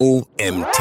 OMT. 0.00 0.78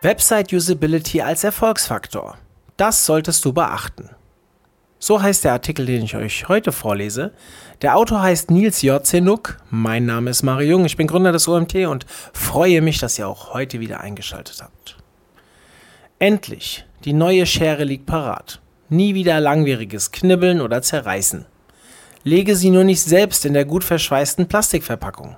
Website 0.00 0.52
Usability 0.52 1.20
als 1.20 1.42
Erfolgsfaktor. 1.42 2.38
Das 2.76 3.04
solltest 3.04 3.44
du 3.44 3.52
beachten. 3.52 4.10
So 5.00 5.20
heißt 5.20 5.42
der 5.42 5.54
Artikel, 5.54 5.86
den 5.86 6.04
ich 6.04 6.14
euch 6.14 6.46
heute 6.46 6.70
vorlese. 6.70 7.32
Der 7.82 7.96
Autor 7.96 8.22
heißt 8.22 8.52
Nils 8.52 8.82
J. 8.82 9.04
Zenuk. 9.04 9.56
Mein 9.70 10.06
Name 10.06 10.30
ist 10.30 10.44
Mario 10.44 10.70
Jung. 10.70 10.84
Ich 10.84 10.96
bin 10.96 11.08
Gründer 11.08 11.32
des 11.32 11.48
OMT 11.48 11.74
und 11.88 12.06
freue 12.32 12.80
mich, 12.80 13.00
dass 13.00 13.18
ihr 13.18 13.26
auch 13.26 13.54
heute 13.54 13.80
wieder 13.80 14.00
eingeschaltet 14.00 14.62
habt. 14.62 14.96
Endlich, 16.20 16.84
die 17.04 17.12
neue 17.12 17.44
Schere 17.44 17.82
liegt 17.82 18.06
parat. 18.06 18.60
Nie 18.88 19.14
wieder 19.16 19.40
langwieriges 19.40 20.12
Knibbeln 20.12 20.60
oder 20.60 20.80
Zerreißen. 20.80 21.44
Lege 22.22 22.54
sie 22.54 22.70
nur 22.70 22.84
nicht 22.84 23.02
selbst 23.02 23.44
in 23.44 23.54
der 23.54 23.64
gut 23.64 23.82
verschweißten 23.82 24.46
Plastikverpackung. 24.46 25.34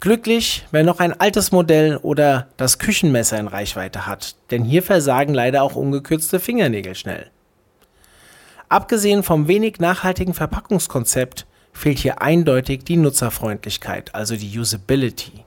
Glücklich, 0.00 0.64
wer 0.70 0.82
noch 0.82 0.98
ein 0.98 1.20
altes 1.20 1.52
Modell 1.52 1.98
oder 1.98 2.48
das 2.56 2.78
Küchenmesser 2.78 3.38
in 3.38 3.48
Reichweite 3.48 4.06
hat, 4.06 4.34
denn 4.50 4.64
hier 4.64 4.82
versagen 4.82 5.34
leider 5.34 5.62
auch 5.62 5.76
ungekürzte 5.76 6.40
Fingernägel 6.40 6.94
schnell. 6.94 7.30
Abgesehen 8.70 9.22
vom 9.22 9.46
wenig 9.46 9.78
nachhaltigen 9.78 10.32
Verpackungskonzept 10.32 11.44
fehlt 11.74 11.98
hier 11.98 12.22
eindeutig 12.22 12.84
die 12.84 12.96
Nutzerfreundlichkeit, 12.96 14.14
also 14.14 14.36
die 14.36 14.58
Usability. 14.58 15.44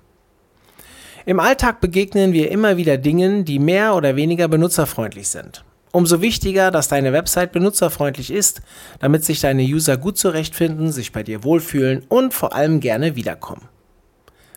Im 1.25 1.39
Alltag 1.39 1.81
begegnen 1.81 2.31
wir 2.31 2.51
immer 2.51 2.77
wieder 2.77 2.97
Dingen, 2.97 3.45
die 3.45 3.57
mehr 3.57 3.95
oder 3.95 4.15
weniger 4.15 4.47
benutzerfreundlich 4.47 5.29
sind. 5.29 5.63
Umso 5.91 6.21
wichtiger, 6.21 6.69
dass 6.69 6.89
deine 6.89 7.11
Website 7.11 7.53
benutzerfreundlich 7.53 8.29
ist, 8.29 8.61
damit 8.99 9.25
sich 9.25 9.39
deine 9.39 9.63
User 9.63 9.97
gut 9.97 10.19
zurechtfinden, 10.19 10.91
sich 10.91 11.11
bei 11.11 11.23
dir 11.23 11.43
wohlfühlen 11.43 12.05
und 12.07 12.35
vor 12.35 12.53
allem 12.53 12.81
gerne 12.81 13.15
wiederkommen. 13.15 13.72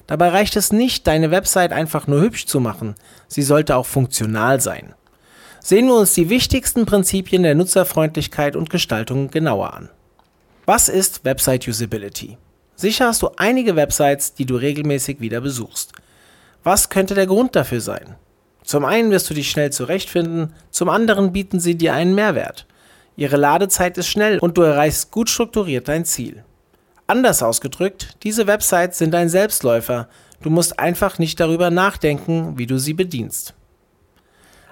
Dabei 0.06 0.28
reicht 0.28 0.56
es 0.56 0.72
nicht, 0.72 1.06
deine 1.06 1.30
Website 1.30 1.72
einfach 1.72 2.06
nur 2.06 2.20
hübsch 2.20 2.46
zu 2.46 2.60
machen, 2.60 2.94
sie 3.28 3.42
sollte 3.42 3.76
auch 3.76 3.86
funktional 3.86 4.60
sein. 4.60 4.94
Sehen 5.60 5.88
wir 5.88 5.96
uns 5.96 6.14
die 6.14 6.28
wichtigsten 6.28 6.86
Prinzipien 6.86 7.42
der 7.42 7.56
Nutzerfreundlichkeit 7.56 8.54
und 8.54 8.70
Gestaltung 8.70 9.30
genauer 9.30 9.74
an. 9.74 9.88
Was 10.64 10.88
ist 10.88 11.24
Website 11.24 11.66
Usability? 11.66 12.38
Sicher 12.76 13.06
hast 13.06 13.22
du 13.22 13.30
einige 13.36 13.74
Websites, 13.74 14.34
die 14.34 14.46
du 14.46 14.56
regelmäßig 14.56 15.20
wieder 15.20 15.40
besuchst. 15.40 15.92
Was 16.62 16.88
könnte 16.88 17.14
der 17.14 17.26
Grund 17.26 17.56
dafür 17.56 17.80
sein? 17.80 18.16
Zum 18.62 18.84
einen 18.84 19.10
wirst 19.10 19.30
du 19.30 19.34
dich 19.34 19.50
schnell 19.50 19.72
zurechtfinden, 19.72 20.52
zum 20.70 20.88
anderen 20.88 21.32
bieten 21.32 21.58
sie 21.58 21.76
dir 21.76 21.94
einen 21.94 22.14
Mehrwert. 22.14 22.66
Ihre 23.16 23.36
Ladezeit 23.36 23.96
ist 23.96 24.08
schnell 24.08 24.38
und 24.38 24.58
du 24.58 24.62
erreichst 24.62 25.10
gut 25.10 25.30
strukturiert 25.30 25.88
dein 25.88 26.04
Ziel. 26.04 26.44
Anders 27.06 27.42
ausgedrückt, 27.42 28.16
diese 28.24 28.46
Websites 28.46 28.98
sind 28.98 29.14
ein 29.14 29.28
Selbstläufer. 29.28 30.08
Du 30.42 30.50
musst 30.50 30.78
einfach 30.78 31.18
nicht 31.18 31.38
darüber 31.38 31.70
nachdenken, 31.70 32.58
wie 32.58 32.66
du 32.66 32.78
sie 32.78 32.94
bedienst. 32.94 33.54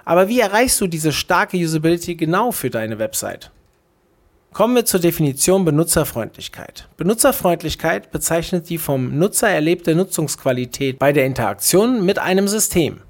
Aber 0.03 0.27
wie 0.27 0.39
erreichst 0.39 0.79
du 0.81 0.87
diese 0.87 1.11
starke 1.11 1.57
Usability 1.57 2.15
genau 2.15 2.51
für 2.51 2.69
deine 2.69 2.99
Website? 2.99 3.51
Kommen 4.53 4.75
wir 4.75 4.85
zur 4.85 4.99
Definition 4.99 5.65
Benutzerfreundlichkeit. 5.65 6.87
Benutzerfreundlichkeit 6.95 8.11
bezeichnet 8.11 8.69
die 8.69 8.77
vom 8.77 9.17
Nutzer 9.17 9.49
erlebte 9.49 9.95
Nutzungsqualität 9.95 10.99
bei 10.99 11.11
der 11.11 11.25
Interaktion 11.25 12.05
mit 12.05 12.19
einem 12.19 12.47
System. 12.47 13.01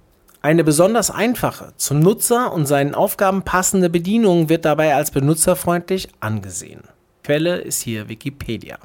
Eine 0.42 0.64
besonders 0.64 1.12
einfache, 1.12 1.73
zum 1.78 2.00
Nutzer 2.00 2.53
und 2.53 2.68
seinen 2.68 2.96
Aufgaben 2.96 3.44
passende 3.44 3.90
Bedienung 3.90 4.50
wird 4.50 4.66
dabei 4.66 4.96
als 4.96 5.12
benutzerfreundlich 5.12 6.09
angesehen. 6.20 6.81
Quelle 7.23 7.58
ist 7.58 7.81
hier 7.81 8.08
Wikipedia. 8.09 8.78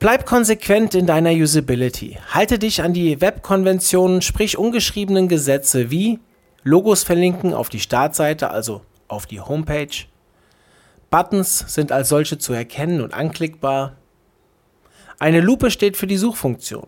Bleib 0.00 0.26
konsequent 0.26 0.94
in 0.94 1.06
deiner 1.06 1.32
Usability. 1.32 2.18
Halte 2.30 2.60
dich 2.60 2.82
an 2.84 2.92
die 2.92 3.20
Webkonventionen, 3.20 4.22
sprich 4.22 4.56
ungeschriebenen 4.56 5.26
Gesetze 5.26 5.90
wie 5.90 6.20
Logos 6.62 7.02
verlinken 7.02 7.52
auf 7.52 7.68
die 7.68 7.80
Startseite, 7.80 8.50
also 8.50 8.82
auf 9.08 9.26
die 9.26 9.40
Homepage. 9.40 10.06
Buttons 11.10 11.64
sind 11.66 11.90
als 11.90 12.10
solche 12.10 12.38
zu 12.38 12.52
erkennen 12.52 13.00
und 13.00 13.12
anklickbar. 13.12 13.96
Eine 15.18 15.40
Lupe 15.40 15.68
steht 15.68 15.96
für 15.96 16.06
die 16.06 16.16
Suchfunktion. 16.16 16.86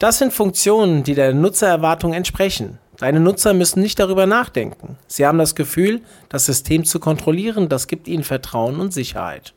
Das 0.00 0.18
sind 0.18 0.32
Funktionen, 0.32 1.04
die 1.04 1.14
der 1.14 1.32
Nutzererwartung 1.32 2.12
entsprechen. 2.12 2.80
Deine 2.96 3.20
Nutzer 3.20 3.54
müssen 3.54 3.82
nicht 3.82 4.00
darüber 4.00 4.26
nachdenken. 4.26 4.98
Sie 5.06 5.24
haben 5.24 5.38
das 5.38 5.54
Gefühl, 5.54 6.00
das 6.28 6.46
System 6.46 6.84
zu 6.84 6.98
kontrollieren, 6.98 7.68
das 7.68 7.86
gibt 7.86 8.08
ihnen 8.08 8.24
Vertrauen 8.24 8.80
und 8.80 8.92
Sicherheit. 8.92 9.54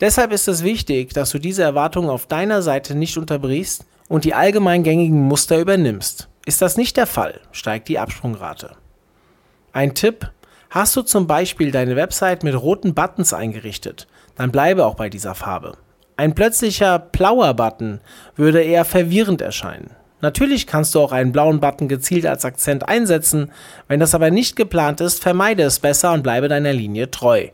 Deshalb 0.00 0.32
ist 0.32 0.48
es 0.48 0.64
wichtig, 0.64 1.12
dass 1.14 1.30
du 1.30 1.38
diese 1.38 1.62
Erwartungen 1.62 2.10
auf 2.10 2.26
deiner 2.26 2.62
Seite 2.62 2.94
nicht 2.94 3.16
unterbrichst 3.16 3.84
und 4.08 4.24
die 4.24 4.34
allgemein 4.34 4.82
gängigen 4.82 5.22
Muster 5.22 5.58
übernimmst. 5.58 6.28
Ist 6.44 6.60
das 6.60 6.76
nicht 6.76 6.96
der 6.96 7.06
Fall, 7.06 7.40
steigt 7.52 7.88
die 7.88 7.98
Absprungrate. 7.98 8.76
Ein 9.72 9.94
Tipp, 9.94 10.30
hast 10.70 10.96
du 10.96 11.02
zum 11.02 11.26
Beispiel 11.26 11.70
deine 11.70 11.96
Website 11.96 12.42
mit 12.42 12.54
roten 12.54 12.94
Buttons 12.94 13.32
eingerichtet, 13.32 14.08
dann 14.36 14.50
bleibe 14.50 14.86
auch 14.86 14.96
bei 14.96 15.08
dieser 15.08 15.34
Farbe. 15.34 15.76
Ein 16.16 16.34
plötzlicher 16.34 16.98
blauer 16.98 17.54
Button 17.54 18.00
würde 18.36 18.62
eher 18.62 18.84
verwirrend 18.84 19.40
erscheinen. 19.40 19.90
Natürlich 20.20 20.68
kannst 20.68 20.94
du 20.94 21.00
auch 21.00 21.10
einen 21.10 21.32
blauen 21.32 21.58
Button 21.58 21.88
gezielt 21.88 22.26
als 22.26 22.44
Akzent 22.44 22.88
einsetzen, 22.88 23.50
wenn 23.88 23.98
das 23.98 24.14
aber 24.14 24.30
nicht 24.30 24.54
geplant 24.54 25.00
ist, 25.00 25.20
vermeide 25.20 25.64
es 25.64 25.80
besser 25.80 26.12
und 26.12 26.22
bleibe 26.22 26.48
deiner 26.48 26.72
Linie 26.72 27.10
treu. 27.10 27.48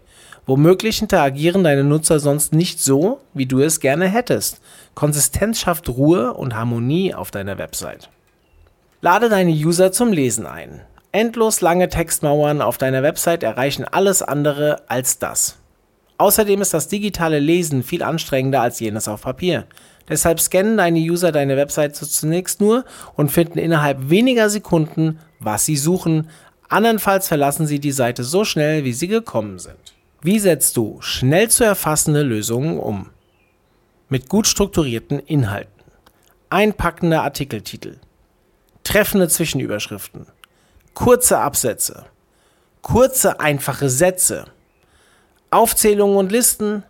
Womöglich 0.48 1.03
interagieren 1.03 1.62
deine 1.62 1.84
Nutzer 1.84 2.20
sonst 2.20 2.54
nicht 2.54 2.81
so, 2.81 3.20
wie 3.34 3.44
du 3.44 3.60
es 3.60 3.81
gerne 3.81 4.09
hättest. 4.09 4.62
Konsistenz 4.94 5.60
schafft 5.60 5.91
Ruhe 5.91 6.32
und 6.32 6.56
Harmonie 6.56 7.12
auf 7.12 7.31
deiner 7.31 7.59
Website. 7.59 8.09
Lade 9.03 9.28
deine 9.28 9.50
User 9.50 9.92
zum 9.92 10.10
Lesen 10.10 10.47
ein. 10.47 10.81
Endlos 11.12 11.60
lange 11.60 11.91
Textmauern 11.91 12.62
auf 12.62 12.78
deiner 12.78 13.03
Website 13.03 13.42
erreichen 13.42 13.84
alles 13.84 14.22
andere 14.22 14.88
als 14.88 15.19
das. 15.19 15.58
Außerdem 16.16 16.62
ist 16.62 16.72
das 16.72 16.88
digitale 16.88 17.41
Lesen 17.41 17.82
viel 17.82 18.03
anstrengender 18.03 18.62
als 18.62 18.81
jenes 18.81 19.06
auf 19.06 19.20
Papier. 19.20 19.66
Deshalb 20.08 20.41
scannen 20.41 20.78
deine 20.78 20.98
User 20.98 21.31
deine 21.31 21.58
Website 21.58 21.94
zunächst 21.94 22.62
nur 22.62 22.87
und 23.16 23.31
finden 23.31 23.58
innerhalb 23.58 24.08
weniger 24.08 24.48
Sekunden, 24.48 25.19
was 25.41 25.66
sie 25.66 25.76
suchen. 25.76 26.31
Andernfalls 26.70 27.28
verlassen 27.28 27.66
sie 27.66 27.81
die 27.81 27.92
Seite 27.92 28.25
so 28.25 28.47
schnell, 28.47 28.84
wie 28.84 28.94
sie 28.94 29.08
gekommen 29.08 29.58
sind. 29.58 29.97
Wie 30.20 30.40
setzt 30.40 30.76
du 30.76 31.00
schnell 31.00 31.48
zu 31.48 31.62
erfassende 31.62 32.22
Lösungen 32.22 32.80
um? 32.80 33.10
Mit 34.08 34.28
gut 34.28 34.48
strukturierten 34.48 35.20
Inhalten. 35.20 35.84
Einpackende 36.50 37.20
Artikeltitel. 37.20 37.98
Treffende 38.82 39.28
Zwischenüberschriften. 39.28 40.26
Kurze 40.94 41.38
Absätze. 41.38 42.06
Kurze, 42.82 43.38
einfache 43.38 43.88
Sätze. 43.88 44.46
Aufzählungen 45.52 46.16
und 46.16 46.32
Listen. 46.32 46.82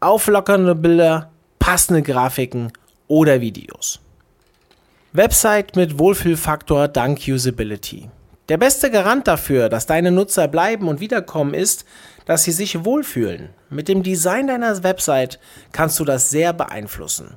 Auflockernde 0.00 0.74
Bilder. 0.74 1.30
Passende 1.58 2.00
Grafiken 2.00 2.72
oder 3.08 3.42
Videos. 3.42 4.00
Website 5.12 5.76
mit 5.76 5.98
Wohlfühlfaktor 5.98 6.88
dank 6.88 7.20
Usability. 7.28 8.08
Der 8.48 8.56
beste 8.56 8.90
Garant 8.90 9.28
dafür, 9.28 9.68
dass 9.68 9.84
deine 9.84 10.10
Nutzer 10.10 10.48
bleiben 10.48 10.88
und 10.88 11.00
wiederkommen, 11.00 11.52
ist, 11.52 11.84
dass 12.28 12.44
sie 12.44 12.52
sich 12.52 12.84
wohlfühlen. 12.84 13.48
Mit 13.70 13.88
dem 13.88 14.02
Design 14.02 14.48
deiner 14.48 14.82
Website 14.82 15.40
kannst 15.72 15.98
du 15.98 16.04
das 16.04 16.28
sehr 16.28 16.52
beeinflussen. 16.52 17.36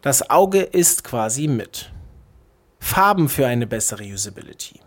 Das 0.00 0.30
Auge 0.30 0.62
ist 0.62 1.04
quasi 1.04 1.46
mit. 1.46 1.92
Farben 2.80 3.28
für 3.28 3.46
eine 3.46 3.66
bessere 3.66 4.02
Usability. 4.02 4.80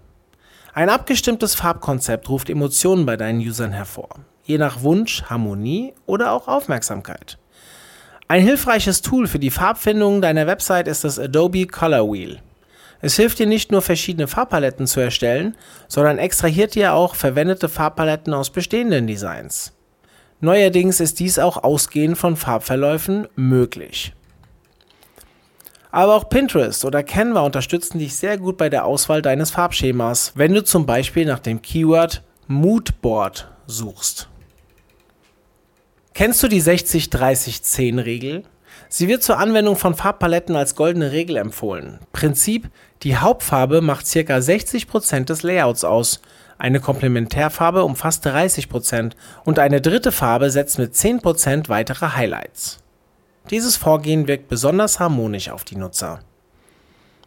Ein 0.74 0.90
abgestimmtes 0.90 1.53
Farbkonzept 1.53 2.28
ruft 2.30 2.50
Emotionen 2.50 3.06
bei 3.06 3.16
deinen 3.16 3.40
Usern 3.40 3.74
hervor, 3.74 4.09
je 4.44 4.58
nach 4.58 4.81
Wunsch 4.81 5.22
Harmonie 5.26 5.94
oder 6.08 6.31
auch 6.31 6.47
Aufmerksamkeit. 6.47 7.38
Ein 8.28 8.42
hilfreiches 8.42 9.03
Tool 9.03 9.28
für 9.28 9.40
die 9.40 9.52
Farbfindung 9.52 10.20
deiner 10.20 10.47
Website 10.47 10.88
ist 10.88 11.03
das 11.03 11.20
Adobe 11.20 11.67
Color 11.67 12.11
Wheel. 12.11 12.40
Es 13.02 13.16
hilft 13.16 13.40
dir 13.40 13.46
nicht 13.46 13.72
nur 13.72 13.82
verschiedene 13.82 14.28
Farbpaletten 14.28 14.88
zu 14.88 14.99
erstellen, 14.99 15.55
sondern 15.88 16.17
extrahiert 16.17 16.76
dir 16.76 16.94
auch 16.94 17.16
verwendete 17.16 17.70
Farbpaletten 17.70 18.34
aus 18.34 18.49
bestehenden 18.49 19.08
Designs. 19.08 19.73
Neuerdings 20.40 20.99
ist 20.99 21.20
dies 21.20 21.40
auch 21.40 21.64
ausgehend 21.64 22.17
von 22.17 22.35
Farbverläufen 22.35 23.28
möglich. 23.35 24.14
Aber 25.90 26.16
auch 26.16 26.29
Pinterest 26.29 26.85
oder 26.85 27.02
Canva 27.02 27.41
unterstützen 27.41 27.97
dich 27.97 28.16
sehr 28.16 28.38
gut 28.38 28.58
bei 28.58 28.70
der 28.70 28.85
Auswahl 28.85 29.22
deines 29.22 29.52
Farbschemas, 29.52 30.34
wenn 30.35 30.53
du 30.53 30.64
zum 30.64 30.85
Beispiel 30.85 31.26
nach 31.26 31.40
dem 31.40 31.61
Keyword 31.61 32.23
Moodboard 32.47 33.49
suchst. 33.66 34.29
Kennst 36.14 36.41
du 36.44 36.47
die 36.47 36.61
60-30-10-Regel? 36.61 38.44
Sie 38.90 39.08
wird 39.08 39.23
zur 39.23 39.38
Anwendung 39.38 39.76
von 39.76 39.96
Farbpaletten 39.96 40.55
als 40.55 40.76
goldene 40.76 41.11
Regel 41.11 41.38
empfohlen. 41.38 41.99
Prinzip, 42.14 42.70
die 43.03 43.17
Hauptfarbe 43.17 43.82
macht 43.82 44.05
ca. 44.11 44.38
60% 44.38 45.26
des 45.26 45.44
Layouts 45.44 45.84
aus, 45.84 46.22
eine 46.58 46.79
Komplementärfarbe 46.79 47.84
umfasst 47.84 48.26
30% 48.26 49.11
und 49.46 49.59
eine 49.59 49.82
dritte 49.82 50.11
Farbe 50.11 50.49
setzt 50.49 50.79
mit 50.79 50.94
10% 50.94 51.70
weitere 51.70 52.16
Highlights. 52.16 52.79
Dieses 53.52 53.78
Vorgehen 53.78 54.28
wirkt 54.28 54.49
besonders 54.49 54.99
harmonisch 54.99 55.49
auf 55.49 55.64
die 55.64 55.76
Nutzer. 55.76 56.20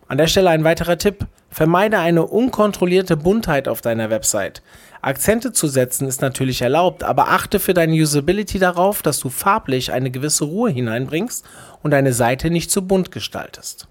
An 0.09 0.19
der 0.19 0.27
Stelle 0.27 0.51
ein 0.51 0.65
weiterer 0.65 0.99
Tipp. 0.99 1.27
Vermeide 1.51 1.99
eine 1.99 2.27
unkontrollierte 2.27 3.17
Buntheit 3.17 3.69
auf 3.69 3.81
deiner 3.81 4.11
Website. 4.11 4.63
Akzente 5.03 5.53
zu 5.53 5.69
setzen 5.69 6.07
ist 6.07 6.21
natürlich 6.21 6.63
erlaubt, 6.63 7.05
aber 7.05 7.29
achte 7.29 7.61
für 7.61 7.75
deine 7.75 7.95
Usability 7.95 8.59
darauf, 8.59 9.03
dass 9.03 9.21
du 9.21 9.31
farblich 9.31 9.93
eine 9.93 10.11
gewisse 10.11 10.45
Ruhe 10.45 10.71
hineinbringst 10.71 11.45
und 11.83 11.93
deine 11.93 12.13
Seite 12.13 12.51
nicht 12.51 12.71
zu 12.71 12.87
bunt 12.87 13.13
gestaltest. 13.13 13.89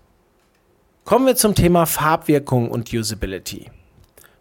Kommen 1.06 1.26
wir 1.26 1.36
zum 1.36 1.56
Thema 1.56 1.86
Farbwirkung 1.86 2.70
und 2.70 2.94
Usability. 2.94 3.72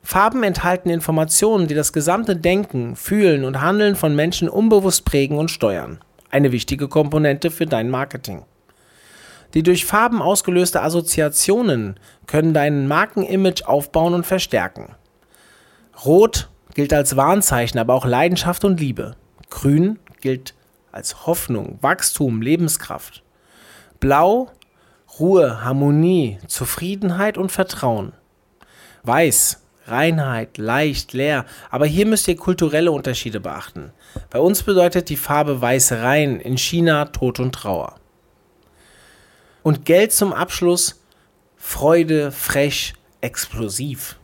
Farben 0.03 0.43
enthalten 0.43 0.91
Informationen, 0.91 1.67
die 1.67 1.75
das 1.75 1.93
gesamte 1.93 2.37
Denken, 2.37 2.97
Fühlen 2.97 3.45
und 3.45 3.61
Handeln 3.61 3.97
von 3.97 4.15
Menschen 4.15 4.49
unbewusst 4.49 5.05
prägen 5.05 5.39
und 5.39 5.51
steuern. 5.51 5.99
Eine 6.31 6.53
wichtige 6.53 6.89
Komponente 6.89 7.51
für 7.51 7.67
dein 7.67 7.91
Marketing. 7.91 8.45
Die 9.55 9.63
durch 9.63 9.87
Farben 9.87 10.21
ausgelöste 10.21 10.83
Assoziationen 10.83 11.99
können 12.27 12.53
dein 12.53 12.87
Markenimage 12.87 13.67
aufbauen 13.67 14.15
und 14.15 14.27
verstärken. 14.27 14.95
Rot 16.05 16.49
gilt 16.75 16.93
als 16.93 17.17
Warnzeichen, 17.17 17.79
aber 17.79 17.95
auch 17.95 18.05
Leidenschaft 18.05 18.65
und 18.65 18.79
Liebe. 18.79 19.17
Grün 19.51 19.99
gilt 20.21 20.55
als 20.93 21.27
Hoffnung, 21.27 21.79
Wachstum, 21.81 22.43
Lebenskraft. 22.43 23.23
Blau 24.01 24.51
Ruhe, 25.19 25.65
Harmonie, 25.65 26.39
Zufriedenheit 26.47 27.39
und 27.39 27.51
Vertrauen. 27.51 28.13
Weiß 29.03 29.63
Reinheit, 29.87 30.59
leicht, 30.59 31.13
leer, 31.15 31.47
aber 31.71 31.87
hier 31.87 32.07
müsst 32.07 32.29
ihr 32.29 32.37
kulturelle 32.37 32.93
Unterschiede 32.93 33.41
beachten. 33.41 33.93
Bei 34.31 34.39
uns 34.39 34.63
bedeutet 34.63 35.09
die 35.09 35.17
Farbe 35.17 35.61
weiß 35.61 35.93
rein, 35.93 36.41
in 36.41 36.59
China 36.59 37.07
Tod 37.07 37.41
und 37.41 37.55
Trauer. 37.55 37.97
Und 39.63 39.85
Geld 39.87 40.13
zum 40.13 40.33
Abschluss 40.33 41.01
Freude, 41.57 42.31
frech, 42.31 42.95
explosiv. 43.21 44.17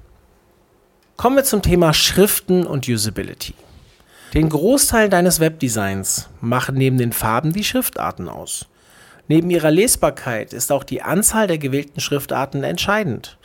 Kommen 1.17 1.37
wir 1.37 1.45
zum 1.45 1.63
Thema 1.63 1.93
Schriften 1.93 2.67
und 2.67 2.89
Usability. 2.89 3.55
Den 4.35 4.49
Großteil 4.49 5.09
deines 5.09 5.41
Webdesigns 5.41 6.29
machen 6.41 6.77
neben 6.77 6.99
den 6.99 7.13
Farben 7.13 7.53
die 7.53 7.65
Schriftarten 7.65 8.29
aus. 8.29 8.67
Neben 9.29 9.51
ihrer 9.51 9.71
Lesbarkeit 9.71 10.53
ist 10.53 10.71
auch 10.71 10.85
die 10.85 11.03
Anzahl 11.03 11.47
der 11.47 11.59
gewählten 11.59 12.01
Schriftarten 12.01 12.63
entscheidend. 12.63 13.39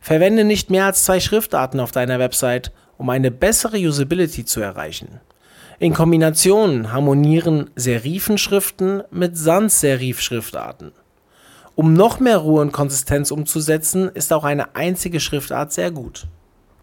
Verwende 0.00 0.44
nicht 0.44 0.70
mehr 0.70 0.86
als 0.86 1.04
zwei 1.04 1.18
Schriftarten 1.18 1.80
auf 1.80 1.90
deiner 1.90 2.18
Website, 2.18 2.70
um 2.96 3.10
eine 3.10 3.30
bessere 3.30 3.76
Usability 3.76 4.44
zu 4.44 4.60
erreichen. 4.60 5.20
In 5.78 5.92
Kombination 5.92 6.92
harmonieren 6.92 7.70
Serifenschriften 7.74 9.02
mit 9.10 9.36
Sans-Serif-Schriftarten. 9.36 10.92
Um 11.74 11.92
noch 11.92 12.20
mehr 12.20 12.38
Ruhe 12.38 12.62
und 12.62 12.72
Konsistenz 12.72 13.30
umzusetzen, 13.30 14.08
ist 14.08 14.32
auch 14.32 14.44
eine 14.44 14.74
einzige 14.76 15.20
Schriftart 15.20 15.72
sehr 15.72 15.90
gut. 15.90 16.26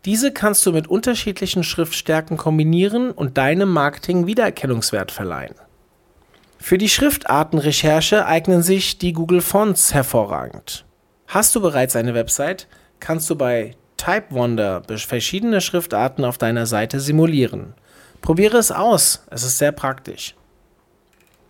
Diese 0.05 0.31
kannst 0.31 0.65
du 0.65 0.73
mit 0.73 0.87
unterschiedlichen 0.87 1.63
Schriftstärken 1.63 2.37
kombinieren 2.37 3.09
und 3.11 3.37
deinem 3.37 3.69
Marketing 3.69 4.27
Wiedererkennungswert 4.27 5.11
verleihen. 5.11 5.55
Für 6.65 6.77
die 6.77 6.87
Schriftartenrecherche 6.87 8.25
eignen 8.25 8.63
sich 8.63 8.97
die 8.97 9.11
Google 9.11 9.41
Fonts 9.41 9.93
hervorragend. 9.93 10.85
Hast 11.27 11.53
du 11.53 11.59
bereits 11.59 11.97
eine 11.97 12.13
Website, 12.13 12.69
kannst 13.01 13.29
du 13.29 13.35
bei 13.35 13.75
Typewonder 13.97 14.81
verschiedene 14.87 15.59
Schriftarten 15.59 16.23
auf 16.23 16.37
deiner 16.37 16.65
Seite 16.65 17.01
simulieren. 17.01 17.73
Probiere 18.21 18.59
es 18.59 18.71
aus, 18.71 19.25
es 19.29 19.43
ist 19.43 19.57
sehr 19.57 19.73
praktisch. 19.73 20.35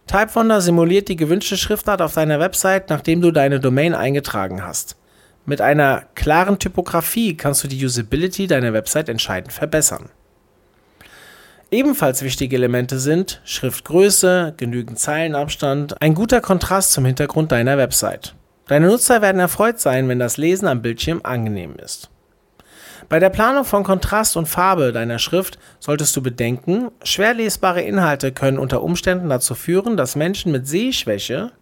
Typewonder 0.07 0.62
simuliert 0.62 1.10
die 1.10 1.16
gewünschte 1.16 1.57
Schriftart 1.57 2.01
auf 2.01 2.16
deiner 2.16 2.39
Website, 2.39 2.89
nachdem 2.89 3.21
du 3.21 3.30
deine 3.30 3.59
Domain 3.59 3.94
eingetragen 3.94 4.66
hast. 4.66 4.95
Mit 5.45 5.62
einer 5.62 6.07
klaren 6.16 6.57
Typografie 6.57 7.38
kannst 7.38 7.63
du 7.63 7.68
die 7.68 7.86
Usability 7.86 8.48
deiner 8.48 8.74
Website 8.74 9.09
entscheidend 9.09 9.54
verbessern. 9.54 10.09
Ebenfalls 11.73 12.21
wichtige 12.21 12.57
Elemente 12.57 12.99
sind 12.99 13.41
Schriftgröße, 13.45 14.53
genügend 14.57 14.99
Zeilenabstand, 14.99 15.99
ein 16.03 16.13
guter 16.13 16.39
Kontrast 16.39 16.91
zum 16.91 17.03
Hintergrund 17.03 17.51
deiner 17.51 17.79
Website. 17.79 18.35
Deine 18.67 18.85
Nutzer 18.85 19.23
werden 19.23 19.39
erfreut 19.39 19.79
sein, 19.79 20.07
wenn 20.07 20.19
das 20.19 20.37
Lesen 20.37 20.67
am 20.67 20.83
Bildschirm 20.83 21.21
angenehm 21.23 21.75
ist. 21.83 22.11
Bei 23.09 23.17
der 23.17 23.31
Planung 23.31 23.65
von 23.65 23.83
Kontrast 23.83 24.37
und 24.37 24.47
Farbe 24.47 24.91
deiner 24.91 25.17
Schrift 25.17 25.57
solltest 25.79 26.15
du 26.15 26.21
bedenken, 26.21 26.91
schwer 27.03 27.33
lesbare 27.33 27.81
Inhalte 27.81 28.31
können 28.33 28.59
unter 28.59 28.83
Umständen 28.83 29.29
dazu 29.29 29.55
führen, 29.55 29.97
dass 29.97 30.15
Menschen 30.15 30.51
mit 30.51 30.67
Sehschwäche, 30.67 31.53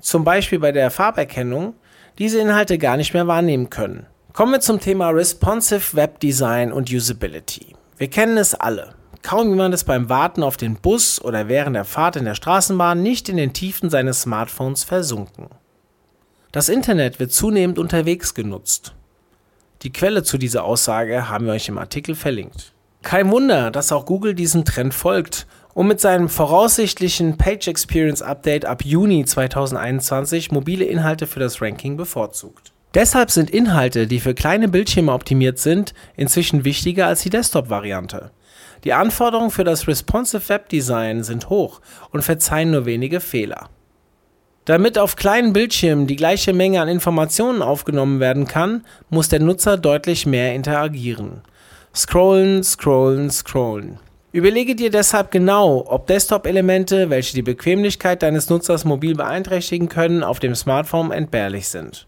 zum 0.00 0.24
Beispiel 0.24 0.60
bei 0.60 0.72
der 0.72 0.90
Farberkennung, 0.90 1.74
diese 2.18 2.40
Inhalte 2.40 2.78
gar 2.78 2.96
nicht 2.96 3.12
mehr 3.12 3.26
wahrnehmen 3.26 3.68
können. 3.68 4.06
Kommen 4.32 4.52
wir 4.52 4.60
zum 4.60 4.80
Thema 4.80 5.10
Responsive 5.10 5.94
Web 5.94 6.20
Design 6.20 6.72
und 6.72 6.90
Usability. 6.90 7.74
Wir 7.98 8.08
kennen 8.08 8.38
es 8.38 8.54
alle. 8.54 8.94
Kaum 9.22 9.50
jemand 9.50 9.74
ist 9.74 9.84
beim 9.84 10.08
Warten 10.08 10.42
auf 10.42 10.56
den 10.56 10.76
Bus 10.76 11.20
oder 11.22 11.48
während 11.48 11.76
der 11.76 11.84
Fahrt 11.84 12.16
in 12.16 12.24
der 12.24 12.34
Straßenbahn 12.34 13.02
nicht 13.02 13.28
in 13.28 13.36
den 13.36 13.52
Tiefen 13.52 13.90
seines 13.90 14.22
Smartphones 14.22 14.84
versunken. 14.84 15.48
Das 16.52 16.68
Internet 16.68 17.20
wird 17.20 17.32
zunehmend 17.32 17.78
unterwegs 17.78 18.34
genutzt. 18.34 18.94
Die 19.82 19.92
Quelle 19.92 20.22
zu 20.22 20.36
dieser 20.36 20.64
Aussage 20.64 21.28
haben 21.28 21.46
wir 21.46 21.52
euch 21.52 21.68
im 21.68 21.78
Artikel 21.78 22.14
verlinkt. 22.14 22.72
Kein 23.02 23.30
Wunder, 23.30 23.70
dass 23.70 23.92
auch 23.92 24.04
Google 24.04 24.34
diesem 24.34 24.64
Trend 24.64 24.92
folgt 24.92 25.46
und 25.74 25.86
mit 25.86 26.00
seinem 26.00 26.28
voraussichtlichen 26.28 27.38
Page 27.38 27.68
Experience 27.68 28.20
Update 28.20 28.64
ab 28.64 28.84
Juni 28.84 29.24
2021 29.24 30.50
mobile 30.50 30.84
Inhalte 30.84 31.26
für 31.26 31.40
das 31.40 31.62
Ranking 31.62 31.96
bevorzugt. 31.96 32.72
Deshalb 32.94 33.30
sind 33.30 33.50
Inhalte, 33.50 34.06
die 34.06 34.18
für 34.18 34.34
kleine 34.34 34.68
Bildschirme 34.68 35.12
optimiert 35.12 35.58
sind, 35.58 35.94
inzwischen 36.16 36.64
wichtiger 36.64 37.06
als 37.06 37.22
die 37.22 37.30
Desktop-Variante. 37.30 38.32
Die 38.84 38.92
Anforderungen 38.92 39.50
für 39.50 39.64
das 39.64 39.86
Responsive 39.88 40.48
Web 40.48 40.68
Design 40.68 41.22
sind 41.22 41.50
hoch 41.50 41.80
und 42.10 42.22
verzeihen 42.22 42.70
nur 42.70 42.86
wenige 42.86 43.20
Fehler. 43.20 43.68
Damit 44.64 44.98
auf 44.98 45.16
kleinen 45.16 45.52
Bildschirmen 45.52 46.06
die 46.06 46.16
gleiche 46.16 46.52
Menge 46.52 46.80
an 46.80 46.88
Informationen 46.88 47.62
aufgenommen 47.62 48.20
werden 48.20 48.46
kann, 48.46 48.84
muss 49.08 49.28
der 49.28 49.40
Nutzer 49.40 49.76
deutlich 49.76 50.26
mehr 50.26 50.54
interagieren. 50.54 51.42
Scrollen, 51.94 52.62
scrollen, 52.62 53.30
scrollen. 53.30 53.98
Überlege 54.32 54.76
dir 54.76 54.90
deshalb 54.90 55.32
genau, 55.32 55.84
ob 55.88 56.06
Desktop-Elemente, 56.06 57.10
welche 57.10 57.34
die 57.34 57.42
Bequemlichkeit 57.42 58.22
deines 58.22 58.48
Nutzers 58.48 58.84
mobil 58.84 59.16
beeinträchtigen 59.16 59.88
können, 59.88 60.22
auf 60.22 60.38
dem 60.38 60.54
Smartphone 60.54 61.10
entbehrlich 61.10 61.68
sind. 61.68 62.06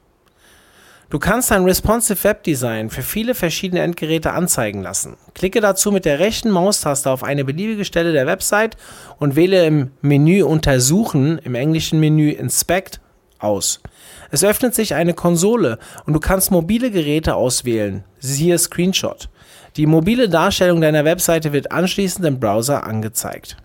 Du 1.12 1.19
kannst 1.19 1.50
dein 1.50 1.64
Responsive 1.64 2.24
Web 2.24 2.42
Design 2.42 2.88
für 2.88 3.02
viele 3.02 3.34
verschiedene 3.34 3.82
Endgeräte 3.82 4.32
anzeigen 4.32 4.81
lassen. 4.81 5.19
Klicke 5.34 5.60
dazu 5.60 5.92
mit 5.92 6.06
der 6.06 6.20
rechten 6.20 6.48
Maustaste 6.48 7.10
auf 7.10 7.22
eine 7.22 7.44
beliebige 7.44 7.84
Stelle 7.84 8.14
der 8.14 8.26
Website 8.26 8.78
und 9.19 9.36
wähle 9.36 9.66
im 9.66 9.90
Menü 10.00 10.42
Untersuchen, 10.42 11.36
im 11.36 11.54
englischen 11.54 12.00
Menü 12.00 12.31
Inspect, 12.31 13.02
aus. 13.38 13.82
Es 14.31 14.42
öffnet 14.42 14.74
sich 14.74 14.94
eine 14.94 15.12
Konsole 15.12 15.78
und 16.06 16.14
du 16.14 16.19
kannst 16.19 16.50
mobile 16.50 16.90
Geräte 16.90 17.34
auswählen. 17.34 18.04
Siehe 18.19 18.56
Screenshot. 18.56 19.28
Die 19.76 19.84
mobile 19.84 20.31
Darstellung 20.31 20.81
deiner 20.81 21.04
Webseite 21.04 21.52
wird 21.52 21.72
anschließend 21.72 22.24
im 22.24 22.40
Browser 22.40 22.84
angezeigt. 22.84 23.58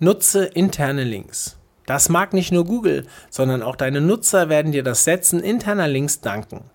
Nutze 0.00 0.46
interne 0.46 1.04
Links. 1.04 1.61
Das 1.92 2.08
mag 2.08 2.32
nicht 2.32 2.52
nur 2.52 2.64
Google, 2.64 3.06
sondern 3.28 3.60
auch 3.60 3.76
deine 3.76 4.00
Nutzer 4.00 4.48
werden 4.48 4.72
dir 4.72 4.82
das 4.82 5.04
Setzen 5.04 5.40
interner 5.40 5.88
Links 5.88 6.22
danken. 6.22 6.70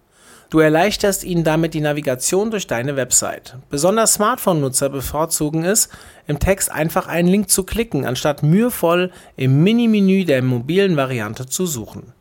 Du 0.51 0.59
erleichterst 0.59 1.23
ihnen 1.23 1.43
damit 1.43 1.73
die 1.73 1.81
Navigation 1.81 2.51
durch 2.51 2.67
deine 2.67 2.95
Website. 2.97 3.55
Besonders 3.71 4.13
Smartphone-Nutzer 4.13 4.89
bevorzugen 4.89 5.63
es, 5.63 5.89
im 6.27 6.37
Text 6.37 6.71
einfach 6.71 7.07
einen 7.07 7.29
Link 7.29 7.49
zu 7.49 7.63
klicken, 7.63 8.05
anstatt 8.05 8.43
mühevoll 8.43 9.11
im 9.35 9.63
Mini-Menü 9.63 10.23
der 10.23 10.43
mobilen 10.43 10.97
Variante 10.97 11.47
zu 11.47 11.65
suchen. 11.65 12.13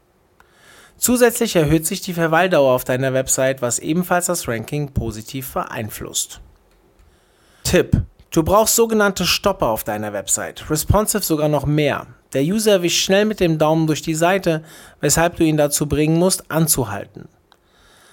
Zusätzlich 0.97 1.55
erhöht 1.55 1.85
sich 1.85 2.01
die 2.01 2.15
Verweildauer 2.15 2.73
auf 2.73 2.85
deiner 2.85 3.13
Website, 3.13 3.61
was 3.61 3.79
ebenfalls 3.79 4.25
das 4.25 4.49
Ranking 4.49 4.95
positiv 4.95 5.53
beeinflusst. 5.53 6.41
Tipp: 7.63 8.05
Du 8.31 8.43
brauchst 8.43 8.75
sogenannte 8.75 9.27
Stopper 9.27 9.67
auf 9.67 9.85
deiner 9.85 10.15
Website, 10.15 10.71
responsive 10.71 11.23
sogar 11.23 11.51
noch 11.51 11.67
mehr. 11.67 12.07
Der 12.37 12.45
User 12.45 12.83
wischt 12.83 13.03
schnell 13.03 13.25
mit 13.25 13.41
dem 13.41 13.57
Daumen 13.57 13.87
durch 13.87 14.03
die 14.03 14.15
Seite, 14.15 14.63
weshalb 15.01 15.37
du 15.37 15.45
ihn 15.45 15.57
dazu 15.57 15.89
bringen 15.89 16.19
musst, 16.19 16.51
anzuhalten. 16.51 17.31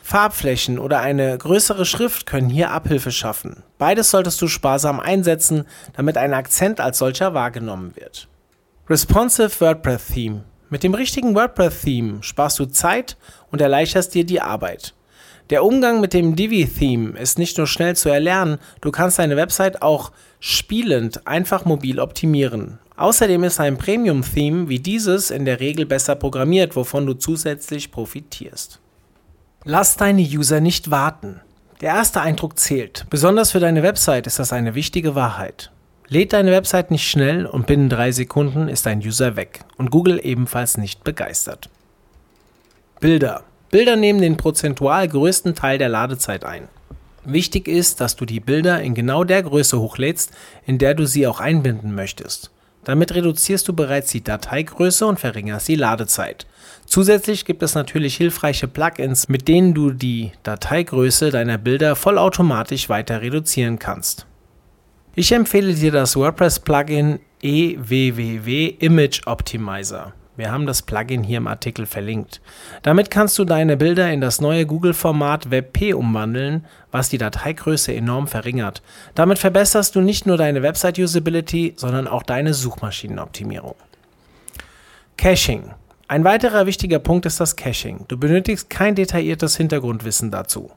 Farbflächen 0.01 0.79
oder 0.79 1.01
eine 1.01 1.37
größere 1.37 1.83
Schrift 1.83 2.25
können 2.25 2.47
hier 2.47 2.71
Abhilfe 2.71 3.11
schaffen. 3.11 3.63
Beides 3.77 4.11
solltest 4.11 4.41
du 4.41 4.47
sparsam 4.47 5.01
einsetzen, 5.01 5.65
damit 5.97 6.15
ein 6.15 6.33
Akzent 6.33 6.79
als 6.79 6.99
solcher 6.99 7.33
wahrgenommen 7.33 7.97
wird. 7.97 8.29
Responsive 8.89 9.59
WordPress 9.59 10.07
Theme. 10.13 10.45
Mit 10.69 10.83
dem 10.83 10.93
richtigen 10.93 11.35
WordPress 11.35 11.81
Theme 11.81 12.23
sparst 12.23 12.59
du 12.59 12.65
Zeit 12.65 13.17
und 13.51 13.59
erleichterst 13.59 14.15
dir 14.15 14.25
die 14.25 14.39
Arbeit. 14.39 14.93
Der 15.49 15.63
Umgang 15.63 15.99
mit 15.99 16.13
dem 16.13 16.35
Divi-Theme 16.35 17.19
ist 17.19 17.37
nicht 17.37 17.57
nur 17.57 17.67
schnell 17.67 17.95
zu 17.95 18.09
erlernen, 18.09 18.59
du 18.81 18.91
kannst 18.91 19.19
deine 19.19 19.35
Website 19.35 19.81
auch 19.81 20.11
spielend 20.39 21.27
einfach 21.27 21.65
mobil 21.65 21.99
optimieren. 21.99 22.79
Außerdem 22.95 23.43
ist 23.43 23.59
ein 23.59 23.77
Premium-Theme 23.77 24.69
wie 24.69 24.79
dieses 24.79 25.31
in 25.31 25.45
der 25.45 25.59
Regel 25.59 25.85
besser 25.85 26.15
programmiert, 26.15 26.75
wovon 26.75 27.05
du 27.05 27.13
zusätzlich 27.13 27.91
profitierst. 27.91 28.79
Lass 29.65 29.97
deine 29.97 30.21
User 30.21 30.61
nicht 30.61 30.91
warten. 30.91 31.41
Der 31.81 31.95
erste 31.95 32.21
Eindruck 32.21 32.57
zählt. 32.59 33.05
Besonders 33.09 33.51
für 33.51 33.59
deine 33.59 33.83
Website 33.83 34.27
ist 34.27 34.39
das 34.39 34.53
eine 34.53 34.75
wichtige 34.75 35.15
Wahrheit. 35.15 35.71
Lädt 36.07 36.33
deine 36.33 36.51
Website 36.51 36.91
nicht 36.91 37.09
schnell 37.09 37.45
und 37.45 37.65
binnen 37.65 37.89
drei 37.89 38.11
Sekunden 38.11 38.69
ist 38.69 38.85
dein 38.85 38.99
User 38.99 39.35
weg 39.35 39.61
und 39.77 39.89
Google 39.89 40.19
ebenfalls 40.23 40.77
nicht 40.77 41.03
begeistert. 41.03 41.69
Bilder. 42.99 43.43
Bilder 43.73 43.95
nehmen 43.95 44.21
den 44.21 44.37
prozentual 44.37 45.07
größten 45.07 45.55
Teil 45.55 45.79
der 45.79 45.89
Ladezeit 45.89 46.45
ein. 46.45 46.67
Wichtig 47.25 47.67
ist, 47.67 47.99
dass 48.01 48.15
du 48.15 48.23
die 48.23 48.39
Bilder 48.39 48.79
in 48.83 48.93
genau 48.93 49.23
der 49.23 49.41
Größe 49.41 49.79
hochlädst, 49.79 50.29
in 50.67 50.77
der 50.77 50.93
du 50.93 51.07
sie 51.07 51.25
auch 51.25 51.39
einbinden 51.39 51.95
möchtest. 51.95 52.51
Damit 52.83 53.15
reduzierst 53.15 53.67
du 53.67 53.73
bereits 53.73 54.11
die 54.11 54.23
Dateigröße 54.23 55.07
und 55.07 55.19
verringerst 55.19 55.67
die 55.67 55.75
Ladezeit. 55.75 56.45
Zusätzlich 56.85 57.45
gibt 57.45 57.63
es 57.63 57.73
natürlich 57.73 58.15
hilfreiche 58.15 58.67
Plugins, 58.67 59.27
mit 59.27 59.47
denen 59.47 59.73
du 59.73 59.89
die 59.89 60.33
Dateigröße 60.43 61.31
deiner 61.31 61.57
Bilder 61.57 61.95
vollautomatisch 61.95 62.89
weiter 62.89 63.23
reduzieren 63.23 63.79
kannst. 63.79 64.27
Ich 65.15 65.31
empfehle 65.31 65.73
dir 65.73 65.91
das 65.91 66.15
WordPress-Plugin 66.15 67.21
EWWW 67.41 68.67
Image 68.77 69.21
Optimizer. 69.25 70.13
Wir 70.35 70.51
haben 70.51 70.65
das 70.65 70.81
Plugin 70.81 71.23
hier 71.23 71.37
im 71.37 71.47
Artikel 71.47 71.85
verlinkt. 71.85 72.41
Damit 72.81 73.11
kannst 73.11 73.37
du 73.37 73.45
deine 73.45 73.77
Bilder 73.77 74.11
in 74.11 74.19
das 74.19 74.41
neue 74.41 74.65
Google-Format 74.65 75.51
WebP 75.51 75.93
umwandeln, 75.93 76.65
was 76.91 77.09
die 77.09 77.19
Dateigröße 77.19 77.93
enorm 77.93 78.27
verringert. 78.27 78.81
Damit 79.13 79.37
verbesserst 79.37 79.95
du 79.95 80.01
nicht 80.01 80.25
nur 80.25 80.37
deine 80.37 80.63
Website-Usability, 80.63 81.73
sondern 81.75 82.07
auch 82.07 82.23
deine 82.23 82.55
Suchmaschinenoptimierung. 82.55 83.75
Caching. 85.17 85.71
Ein 86.07 86.23
weiterer 86.23 86.65
wichtiger 86.65 86.99
Punkt 86.99 87.27
ist 87.27 87.39
das 87.39 87.55
Caching. 87.55 88.05
Du 88.07 88.17
benötigst 88.17 88.69
kein 88.69 88.95
detailliertes 88.95 89.55
Hintergrundwissen 89.57 90.31
dazu. 90.31 90.71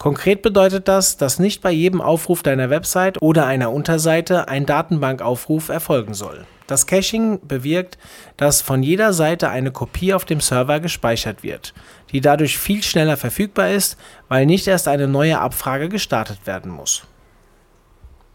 Konkret 0.00 0.40
bedeutet 0.40 0.88
das, 0.88 1.18
dass 1.18 1.38
nicht 1.38 1.60
bei 1.60 1.70
jedem 1.70 2.00
Aufruf 2.00 2.42
deiner 2.42 2.70
Website 2.70 3.20
oder 3.20 3.44
einer 3.44 3.70
Unterseite 3.70 4.48
ein 4.48 4.64
Datenbankaufruf 4.64 5.68
erfolgen 5.68 6.14
soll. 6.14 6.46
Das 6.66 6.86
Caching 6.86 7.46
bewirkt, 7.46 7.98
dass 8.38 8.62
von 8.62 8.82
jeder 8.82 9.12
Seite 9.12 9.50
eine 9.50 9.72
Kopie 9.72 10.14
auf 10.14 10.24
dem 10.24 10.40
Server 10.40 10.80
gespeichert 10.80 11.42
wird, 11.42 11.74
die 12.12 12.22
dadurch 12.22 12.56
viel 12.56 12.82
schneller 12.82 13.18
verfügbar 13.18 13.72
ist, 13.72 13.98
weil 14.28 14.46
nicht 14.46 14.66
erst 14.66 14.88
eine 14.88 15.06
neue 15.06 15.38
Abfrage 15.38 15.90
gestartet 15.90 16.46
werden 16.46 16.72
muss. 16.72 17.02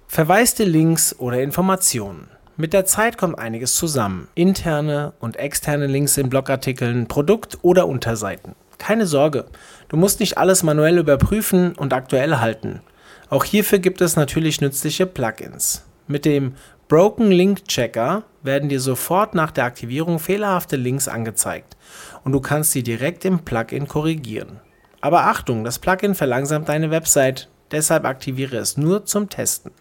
Verwaiste 0.07 0.65
Links 0.65 1.15
oder 1.17 1.41
Informationen. 1.41 2.29
Mit 2.57 2.74
der 2.74 2.86
Zeit 2.86 3.17
kommt 3.17 3.39
einiges 3.39 3.74
zusammen. 3.74 4.27
Interne 4.36 5.13
und 5.19 5.38
externe 5.38 5.88
Links 5.88 6.15
in 6.17 6.29
Blogartikeln, 6.29 7.07
Produkt- 7.07 7.57
oder 7.63 7.88
Unterseiten. 7.88 8.53
Keine 8.77 9.08
Sorge, 9.08 9.46
du 9.88 9.98
musst 9.98 10.20
nicht 10.20 10.38
alles 10.38 10.63
manuell 10.63 10.98
überprüfen 10.98 11.74
und 11.74 11.94
aktuell 11.94 12.38
halten. 12.38 12.82
Auch 13.29 13.44
hierfür 13.44 13.79
gibt 13.79 14.01
es 14.01 14.15
natürlich 14.15 14.62
nützliche 14.62 15.05
Plugins. 15.05 15.86
Mit 16.08 16.25
dem 16.25 16.55
Broken 16.88 17.32
Link 17.32 17.67
Checker 17.67 18.24
werden 18.44 18.70
dir 18.70 18.79
sofort 18.79 19.34
nach 19.34 19.50
der 19.50 19.65
Aktivierung 19.65 20.20
fehlerhafte 20.20 20.75
Links 20.75 21.08
angezeigt 21.08 21.75
und 22.24 22.32
du 22.32 22.39
kannst 22.39 22.74
sie 22.74 22.84
direkt 22.84 23.25
im 23.25 23.39
Plugin 23.39 23.88
korrigieren. 23.88 24.60
Aber 25.01 25.25
Achtung, 25.25 25.63
das 25.63 25.79
Plugin 25.79 26.13
verlangsamt 26.13 26.70
deine 26.70 26.91
Website, 26.91 27.50
deshalb 27.72 28.05
aktiviere 28.05 28.58
es 28.58 28.77
nur 28.77 29.05
zum 29.05 29.29
Testen. 29.29 29.72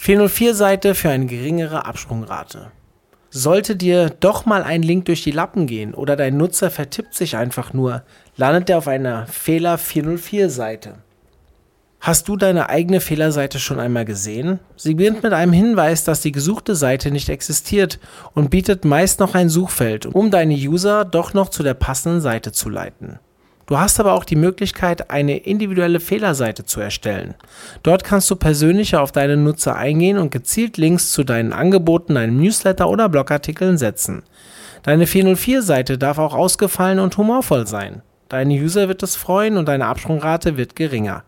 404-Seite 0.00 0.94
für 0.94 1.08
eine 1.08 1.26
geringere 1.26 1.86
Absprungrate. 1.86 2.70
Sollte 3.36 3.74
dir 3.74 4.10
doch 4.20 4.46
mal 4.46 4.62
ein 4.62 4.84
Link 4.84 5.06
durch 5.06 5.24
die 5.24 5.32
Lappen 5.32 5.66
gehen 5.66 5.92
oder 5.92 6.14
dein 6.14 6.36
Nutzer 6.36 6.70
vertippt 6.70 7.14
sich 7.14 7.36
einfach 7.36 7.72
nur, 7.72 8.04
landet 8.36 8.70
er 8.70 8.78
auf 8.78 8.86
einer 8.86 9.26
Fehler 9.26 9.76
404 9.76 10.48
Seite. 10.48 10.94
Hast 11.98 12.28
du 12.28 12.36
deine 12.36 12.68
eigene 12.68 13.00
Fehlerseite 13.00 13.58
schon 13.58 13.80
einmal 13.80 14.04
gesehen? 14.04 14.60
Sie 14.76 14.94
beginnt 14.94 15.24
mit 15.24 15.32
einem 15.32 15.52
Hinweis, 15.52 16.04
dass 16.04 16.20
die 16.20 16.30
gesuchte 16.30 16.76
Seite 16.76 17.10
nicht 17.10 17.28
existiert 17.28 17.98
und 18.34 18.50
bietet 18.50 18.84
meist 18.84 19.18
noch 19.18 19.34
ein 19.34 19.48
Suchfeld, 19.48 20.06
um 20.06 20.30
deine 20.30 20.54
User 20.54 21.04
doch 21.04 21.34
noch 21.34 21.48
zu 21.48 21.64
der 21.64 21.74
passenden 21.74 22.20
Seite 22.20 22.52
zu 22.52 22.68
leiten. 22.68 23.18
Du 23.66 23.78
hast 23.78 23.98
aber 23.98 24.12
auch 24.12 24.24
die 24.24 24.36
Möglichkeit, 24.36 25.10
eine 25.10 25.38
individuelle 25.38 26.00
Fehlerseite 26.00 26.64
zu 26.64 26.80
erstellen. 26.80 27.34
Dort 27.82 28.04
kannst 28.04 28.30
du 28.30 28.36
persönlicher 28.36 29.02
auf 29.02 29.12
deine 29.12 29.36
Nutzer 29.36 29.76
eingehen 29.76 30.18
und 30.18 30.30
gezielt 30.30 30.76
Links 30.76 31.12
zu 31.12 31.24
deinen 31.24 31.52
Angeboten, 31.52 32.14
deinem 32.14 32.38
Newsletter 32.38 32.88
oder 32.88 33.08
Blogartikeln 33.08 33.78
setzen. 33.78 34.22
Deine 34.82 35.06
404-Seite 35.06 35.96
darf 35.96 36.18
auch 36.18 36.34
ausgefallen 36.34 36.98
und 36.98 37.16
humorvoll 37.16 37.66
sein. 37.66 38.02
Deine 38.28 38.54
User 38.54 38.88
wird 38.88 39.02
es 39.02 39.16
freuen 39.16 39.56
und 39.56 39.66
deine 39.66 39.86
Absprungrate 39.86 40.56
wird 40.56 40.76
geringer. 40.76 41.24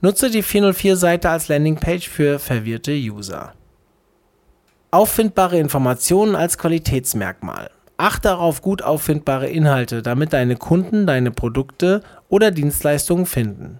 Nutze 0.00 0.30
die 0.30 0.44
404-Seite 0.44 1.30
als 1.30 1.48
Landingpage 1.48 2.08
für 2.08 2.38
verwirrte 2.38 2.92
User. 2.92 3.54
Auffindbare 4.90 5.58
Informationen 5.58 6.36
als 6.36 6.58
Qualitätsmerkmal. 6.58 7.70
Achte 8.02 8.36
auf 8.36 8.62
gut 8.62 8.82
auffindbare 8.82 9.48
Inhalte, 9.48 10.02
damit 10.02 10.32
deine 10.32 10.56
Kunden 10.56 11.06
deine 11.06 11.30
Produkte 11.30 12.00
oder 12.28 12.50
Dienstleistungen 12.50 13.26
finden. 13.26 13.78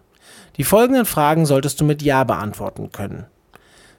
Die 0.57 0.63
folgenden 0.63 1.07
Fragen 1.07 1.45
solltest 1.45 1.81
du 1.81 1.85
mit 1.85 2.03
Ja 2.03 2.23
beantworten 2.23 2.93
können. 2.93 3.27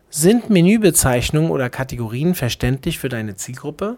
Sind 0.10 0.50
Menübezeichnungen 0.50 1.52
oder 1.52 1.70
Kategorien 1.70 2.36
verständlich 2.36 3.00
für 3.00 3.10
deine 3.10 3.36
Zielgruppe? 3.36 3.98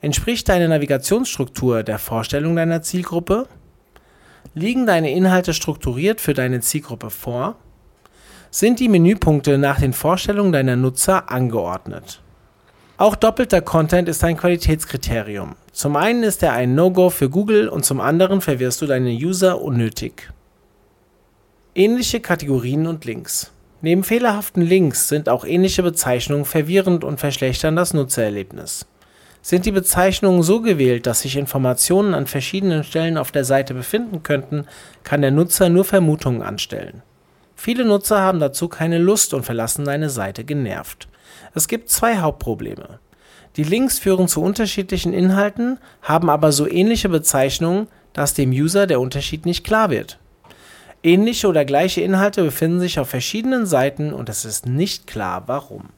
Entspricht 0.00 0.48
deine 0.48 0.68
Navigationsstruktur 0.68 1.84
der 1.84 2.00
Vorstellung 2.00 2.56
deiner 2.56 2.82
Zielgruppe? 2.82 3.46
Liegen 4.54 4.84
deine 4.84 5.12
Inhalte 5.12 5.54
strukturiert 5.54 6.20
für 6.20 6.34
deine 6.34 6.58
Zielgruppe 6.58 7.10
vor? 7.10 7.54
Sind 8.50 8.80
die 8.80 8.88
Menüpunkte 8.88 9.58
nach 9.58 9.78
den 9.78 9.92
Vorstellungen 9.92 10.50
deiner 10.50 10.74
Nutzer 10.74 11.30
angeordnet? 11.30 12.20
Auch 13.00 13.16
doppelter 13.16 13.62
Content 13.62 14.10
ist 14.10 14.22
ein 14.24 14.36
Qualitätskriterium. 14.36 15.56
Zum 15.72 15.96
einen 15.96 16.22
ist 16.22 16.42
er 16.42 16.52
ein 16.52 16.74
No-Go 16.74 17.08
für 17.08 17.30
Google 17.30 17.66
und 17.66 17.82
zum 17.82 17.98
anderen 17.98 18.42
verwirrst 18.42 18.82
du 18.82 18.86
deine 18.86 19.08
User 19.08 19.62
unnötig. 19.62 20.30
Ähnliche 21.74 22.20
Kategorien 22.20 22.86
und 22.86 23.06
Links. 23.06 23.52
Neben 23.80 24.04
fehlerhaften 24.04 24.60
Links 24.60 25.08
sind 25.08 25.30
auch 25.30 25.46
ähnliche 25.46 25.82
Bezeichnungen 25.82 26.44
verwirrend 26.44 27.02
und 27.02 27.18
verschlechtern 27.18 27.74
das 27.74 27.94
Nutzererlebnis. 27.94 28.84
Sind 29.40 29.64
die 29.64 29.72
Bezeichnungen 29.72 30.42
so 30.42 30.60
gewählt, 30.60 31.06
dass 31.06 31.22
sich 31.22 31.38
Informationen 31.38 32.12
an 32.12 32.26
verschiedenen 32.26 32.84
Stellen 32.84 33.16
auf 33.16 33.32
der 33.32 33.46
Seite 33.46 33.72
befinden 33.72 34.22
könnten, 34.22 34.66
kann 35.04 35.22
der 35.22 35.30
Nutzer 35.30 35.70
nur 35.70 35.86
Vermutungen 35.86 36.42
anstellen. 36.42 37.00
Viele 37.56 37.86
Nutzer 37.86 38.20
haben 38.20 38.40
dazu 38.40 38.68
keine 38.68 38.98
Lust 38.98 39.32
und 39.32 39.44
verlassen 39.44 39.86
deine 39.86 40.10
Seite 40.10 40.44
genervt. 40.44 41.08
Es 41.54 41.68
gibt 41.68 41.90
zwei 41.90 42.18
Hauptprobleme. 42.18 43.00
Die 43.56 43.64
Links 43.64 43.98
führen 43.98 44.28
zu 44.28 44.42
unterschiedlichen 44.42 45.12
Inhalten, 45.12 45.78
haben 46.02 46.30
aber 46.30 46.52
so 46.52 46.68
ähnliche 46.68 47.08
Bezeichnungen, 47.08 47.88
dass 48.12 48.34
dem 48.34 48.50
User 48.50 48.86
der 48.86 49.00
Unterschied 49.00 49.46
nicht 49.46 49.64
klar 49.64 49.90
wird. 49.90 50.18
Ähnliche 51.02 51.48
oder 51.48 51.64
gleiche 51.64 52.02
Inhalte 52.02 52.42
befinden 52.42 52.80
sich 52.80 52.98
auf 53.00 53.08
verschiedenen 53.08 53.66
Seiten 53.66 54.12
und 54.12 54.28
es 54.28 54.44
ist 54.44 54.66
nicht 54.66 55.06
klar, 55.06 55.44
warum. 55.46 55.88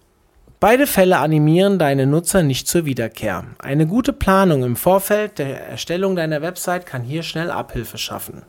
Beide 0.61 0.87
Fälle 0.87 1.19
animieren 1.19 1.81
deine 1.81 2.07
Nutzer 2.07 2.45
nicht 2.45 2.69
zur 2.69 2.85
Wiederkehr. 2.85 3.45
Eine 3.59 3.87
gute 3.87 4.13
Planung 4.13 4.63
im 4.63 4.77
Vorfeld 4.77 5.39
der 5.39 5.67
Erstellung 5.67 6.15
deiner 6.15 6.41
Website 6.41 6.87
kann 6.87 7.03
hier 7.03 7.25
schnell 7.25 7.51
Abhilfe 7.51 7.99
schaffen. 7.99 8.43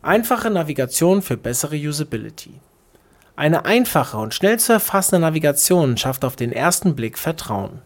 Einfache 0.00 0.48
Navigation 0.48 1.22
für 1.22 1.36
bessere 1.36 1.74
Usability. 1.74 2.52
Eine 3.38 3.66
einfache 3.66 4.16
und 4.16 4.34
schnell 4.34 4.58
zu 4.58 4.72
erfassende 4.72 5.20
Navigation 5.20 5.96
schafft 5.96 6.24
auf 6.24 6.34
den 6.34 6.50
ersten 6.50 6.96
Blick 6.96 7.16
Vertrauen. 7.16 7.82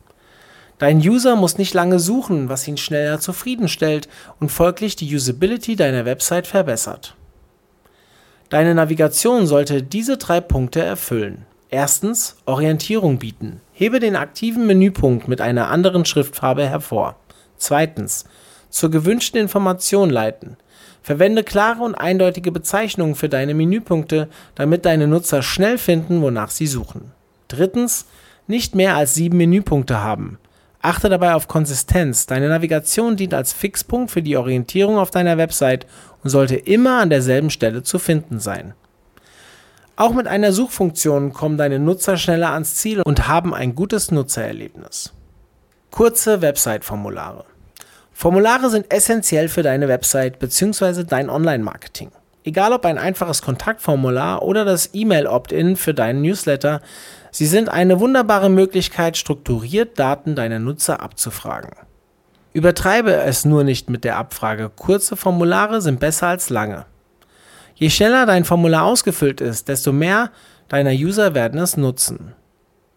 Dein 0.79 0.97
User 0.97 1.37
muss 1.37 1.59
nicht 1.59 1.75
lange 1.75 1.99
suchen, 1.99 2.49
was 2.49 2.67
ihn 2.67 2.79
schneller 2.79 3.21
zufriedenstellt 3.21 4.09
und 4.41 4.51
folglich 4.51 4.97
die 4.97 5.15
Usability 5.15 5.77
deiner 5.77 6.07
Website 6.07 6.47
verbessert. 6.47 7.17
Deine 8.49 8.75
Navigation 8.75 9.47
sollte 9.47 9.83
diese 9.83 10.17
drei 10.17 10.41
Punkte 10.41 10.81
erfüllen. 10.83 11.45
Erstens 11.69 12.37
Orientierung 12.47 13.19
bieten. 13.19 13.61
Hebe 13.75 14.01
den 14.01 14.17
aktiven 14.17 14.67
Menüpunkt 14.67 15.29
mit 15.29 15.43
einer 15.43 15.69
anderen 15.69 16.07
Schriftfarbe 16.07 16.67
hervor. 16.67 17.17
Zweitens 17.59 18.25
zur 18.71 18.91
gewünschten 18.91 19.39
Information 19.39 20.09
leiten. 20.09 20.57
Verwende 21.03 21.43
klare 21.43 21.83
und 21.83 21.95
eindeutige 21.95 22.53
Bezeichnungen 22.53 23.15
für 23.15 23.29
deine 23.29 23.55
Menüpunkte, 23.55 24.29
damit 24.55 24.85
deine 24.85 25.09
Nutzer 25.09 25.43
schnell 25.43 25.79
finden, 25.79 26.23
wonach 26.23 26.51
sie 26.51 26.67
suchen. 26.67 27.11
Drittens, 27.49 28.07
nicht 28.47 28.75
mehr 28.75 28.97
als 28.97 29.15
sieben 29.15 29.37
Menüpunkte 29.37 30.01
haben. 30.03 30.39
Achte 30.81 31.09
dabei 31.09 31.35
auf 31.35 31.47
Konsistenz. 31.47 32.27
Deine 32.27 32.49
Navigation 32.49 33.17
dient 33.17 33.35
als 33.35 33.53
Fixpunkt 33.53 34.11
für 34.11 34.23
die 34.23 34.37
Orientierung 34.37 34.99
auf 34.99 35.11
deiner 35.11 35.39
Website 35.39 35.87
und 36.25 36.31
sollte 36.31 36.57
immer 36.57 37.01
an 37.01 37.11
derselben 37.11 37.51
Stelle 37.51 37.83
zu 37.83 37.99
finden 37.99 38.41
sein. 38.41 38.75
Auch 39.95 40.13
mit 40.13 40.27
einer 40.27 40.53
Suchfunktion 40.53 41.33
kommen 41.33 41.57
deine 41.57 41.79
Nutzer 41.79 42.17
schneller 42.17 42.51
ans 42.51 42.77
Ziel 42.77 43.03
und 43.03 43.29
haben 43.29 43.55
ein 43.55 43.75
gutes 43.75 44.11
Nutzererlebnis. 44.11 45.13
Kurze 45.91 46.41
Website-Formulare. 46.41 47.45
Formulare 48.13 48.71
sind 48.71 48.93
essentiell 48.93 49.49
für 49.49 49.63
deine 49.63 49.89
Website 49.89 50.39
bzw. 50.39 51.05
dein 51.05 51.31
Online-Marketing. 51.31 52.11
Egal 52.45 52.73
ob 52.73 52.85
ein 52.85 52.99
einfaches 52.99 53.41
Kontaktformular 53.43 54.43
oder 54.43 54.65
das 54.65 54.91
E-Mail-Opt-in 54.93 55.77
für 55.77 55.95
deinen 55.95 56.23
Newsletter, 56.23 56.81
sie 57.31 57.47
sind 57.47 57.69
eine 57.69 58.01
wunderbare 58.01 58.51
Möglichkeit, 58.51 59.17
strukturiert 59.17 59.99
Daten 59.99 60.35
deiner 60.35 60.59
Nutzer 60.59 61.01
abzufragen. 61.01 61.71
Übertreibe 62.53 63.15
es 63.15 63.45
nur 63.45 63.65
nicht 63.65 63.89
mit 63.89 64.05
der 64.05 64.19
Abfrage. 64.19 64.71
Kurze 64.75 65.17
Formulare 65.17 65.81
sind 65.81 66.01
besser 66.01 66.27
als 66.27 66.51
lange. 66.51 66.85
Je 67.75 67.91
schneller 67.91 68.27
dein 68.27 68.45
Formular 68.45 68.85
ausgefüllt 68.85 69.41
ist, 69.41 69.69
desto 69.69 69.93
mehr 69.93 70.31
deiner 70.69 70.93
User 70.93 71.35
werden 71.35 71.61
es 71.61 71.77
nutzen. 71.77 72.35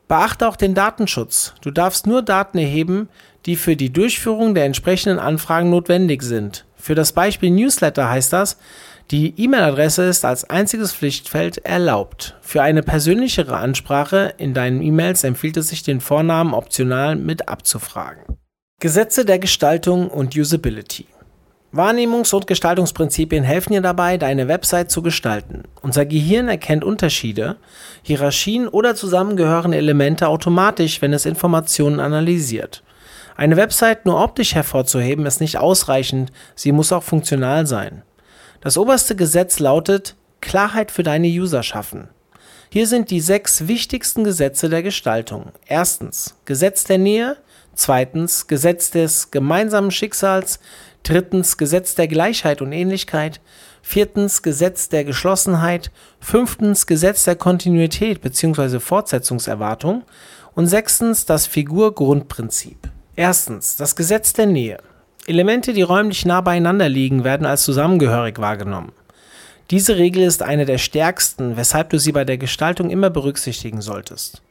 Beachte 0.08 0.48
auch 0.48 0.56
den 0.56 0.76
Datenschutz. 0.76 1.54
Du 1.62 1.72
darfst 1.72 2.06
nur 2.06 2.22
Daten 2.22 2.58
erheben, 2.58 3.10
die 3.46 3.56
für 3.56 3.76
die 3.76 3.92
Durchführung 3.92 4.56
der 4.56 4.66
entsprechenden 4.66 5.20
Anfragen 5.20 5.70
notwendig 5.70 6.24
sind. 6.24 6.66
Für 6.76 6.96
das 6.96 7.14
Beispiel 7.14 7.52
Newsletter 7.52 8.10
heißt 8.10 8.34
das, 8.34 8.58
die 9.12 9.36
E-Mail-Adresse 9.38 10.06
ist 10.06 10.26
als 10.26 10.50
einziges 10.50 10.92
Pflichtfeld 10.92 11.60
erlaubt. 11.60 12.36
Für 12.42 12.64
eine 12.64 12.82
persönlichere 12.82 13.56
Ansprache 13.56 14.34
in 14.38 14.56
deinen 14.56 14.82
E-Mails 14.82 15.24
empfiehlt 15.24 15.58
es 15.58 15.68
sich, 15.68 15.84
den 15.84 16.02
Vornamen 16.02 16.56
optional 16.56 17.16
mit 17.16 17.48
abzufragen. 17.48 18.24
Gesetze 18.80 19.24
der 19.24 19.38
Gestaltung 19.38 20.10
und 20.10 20.36
Usability. 20.36 21.06
Wahrnehmungs- 21.72 22.34
und 22.34 22.48
Gestaltungsprinzipien 22.48 23.44
helfen 23.44 23.74
dir 23.74 23.82
dabei, 23.82 24.18
deine 24.18 24.48
Website 24.48 24.90
zu 24.90 25.02
gestalten. 25.02 25.64
Unser 25.82 26.06
Gehirn 26.06 26.48
erkennt 26.48 26.84
Unterschiede, 26.84 27.58
Hierarchien 28.02 28.68
oder 28.68 28.96
zusammengehörende 28.96 29.78
Elemente 29.78 30.30
automatisch, 30.30 31.02
wenn 31.02 31.14
es 31.14 31.26
Informationen 31.26 32.00
analysiert. 32.00 32.82
Eine 33.36 33.58
Website 33.58 34.06
nur 34.06 34.22
optisch 34.22 34.56
hervorzuheben 34.56 35.26
ist 35.26 35.42
nicht 35.42 35.58
ausreichend, 35.58 36.32
sie 36.56 36.72
muss 36.72 36.94
auch 36.94 37.04
funktional 37.04 37.68
sein. 37.68 38.04
Das 38.62 38.78
oberste 38.78 39.16
Gesetz 39.16 39.60
lautet 39.60 40.16
Klarheit 40.40 40.90
für 40.90 41.04
deine 41.04 41.28
User 41.28 41.62
schaffen. 41.62 42.08
Hier 42.70 42.88
sind 42.88 43.12
die 43.12 43.20
sechs 43.20 43.68
wichtigsten 43.68 44.24
Gesetze 44.24 44.70
der 44.70 44.84
Gestaltung. 44.84 45.52
Erstens 45.68 46.36
Gesetz 46.46 46.86
der 46.86 46.98
Nähe, 46.98 47.38
zweitens 47.74 48.48
Gesetz 48.48 48.90
des 48.92 49.32
gemeinsamen 49.32 49.92
Schicksals, 49.92 50.60
drittens 51.04 51.58
Gesetz 51.58 51.96
der 51.96 52.08
Gleichheit 52.08 52.62
und 52.62 52.72
Ähnlichkeit, 52.72 53.42
viertens 53.82 54.44
Gesetz 54.44 54.90
der 54.90 55.04
Geschlossenheit, 55.04 55.92
fünftens 56.20 56.88
Gesetz 56.88 57.26
der 57.26 57.36
Kontinuität 57.36 58.22
bzw. 58.22 58.80
Fortsetzungserwartung 58.80 60.04
und 60.54 60.68
sechstens 60.68 61.26
das 61.26 61.48
Figur-Grundprinzip. 61.48 62.90
Erstens 63.18 63.78
das 63.78 63.96
Gesetz 63.96 64.34
der 64.34 64.46
Nähe. 64.46 64.78
Elemente, 65.26 65.72
die 65.72 65.84
räumlich 65.84 66.26
nah 66.26 66.42
beieinander 66.42 66.90
liegen, 66.90 67.24
werden 67.24 67.48
als 67.48 67.64
zusammengehörig 67.64 68.40
wahrgenommen. 68.40 68.92
Diese 69.72 69.98
Regel 69.98 70.24
ist 70.24 70.44
eine 70.44 70.66
der 70.66 70.78
stärksten, 70.78 71.56
weshalb 71.56 71.90
du 71.90 71.98
sie 71.98 72.12
bei 72.12 72.26
der 72.26 72.38
Gestaltung 72.38 72.90
immer 72.90 73.10
berücksichtigen 73.10 73.82
solltest. 73.82 74.42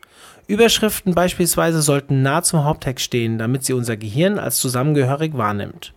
Überschriften 0.46 1.14
beispielsweise 1.14 1.82
sollten 1.82 2.22
nah 2.22 2.42
zum 2.42 2.64
Haupttext 2.64 3.04
stehen, 3.04 3.38
damit 3.38 3.64
sie 3.64 3.74
unser 3.74 3.96
Gehirn 3.96 4.38
als 4.38 4.58
zusammengehörig 4.58 5.36
wahrnimmt. 5.36 5.92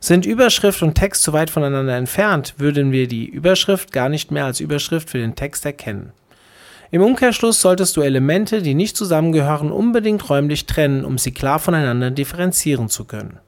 Sind 0.00 0.24
Überschrift 0.24 0.82
und 0.82 0.94
Text 0.94 1.24
zu 1.24 1.32
weit 1.32 1.50
voneinander 1.50 1.96
entfernt, 1.96 2.54
würden 2.58 2.92
wir 2.92 3.08
die 3.08 3.26
Überschrift 3.26 3.92
gar 3.92 4.08
nicht 4.08 4.30
mehr 4.30 4.44
als 4.44 4.60
Überschrift 4.60 5.10
für 5.10 5.18
den 5.18 5.34
Text 5.34 5.66
erkennen. 5.66 6.12
Im 6.90 7.02
Umkehrschluss 7.02 7.60
solltest 7.60 7.96
du 7.96 8.00
Elemente, 8.00 8.62
die 8.62 8.74
nicht 8.74 8.96
zusammengehören, 8.96 9.70
unbedingt 9.70 10.28
räumlich 10.30 10.64
trennen, 10.64 11.04
um 11.04 11.18
sie 11.18 11.32
klar 11.32 11.58
voneinander 11.58 12.10
differenzieren 12.10 12.88
zu 12.88 13.04
können. 13.04 13.38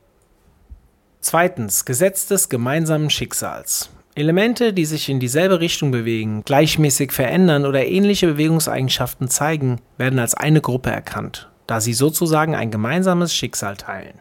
Zweitens. 1.20 1.84
Gesetz 1.84 2.26
des 2.26 2.48
gemeinsamen 2.48 3.08
Schicksals. 3.08 3.90
Elemente, 4.14 4.72
die 4.74 4.84
sich 4.84 5.08
in 5.08 5.20
dieselbe 5.20 5.60
Richtung 5.60 5.90
bewegen, 5.90 6.42
gleichmäßig 6.44 7.12
verändern 7.12 7.64
oder 7.64 7.86
ähnliche 7.86 8.26
Bewegungseigenschaften 8.26 9.28
zeigen, 9.28 9.80
werden 9.96 10.18
als 10.18 10.34
eine 10.34 10.60
Gruppe 10.60 10.90
erkannt, 10.90 11.48
da 11.66 11.80
sie 11.80 11.94
sozusagen 11.94 12.54
ein 12.54 12.70
gemeinsames 12.70 13.34
Schicksal 13.34 13.76
teilen. 13.76 14.18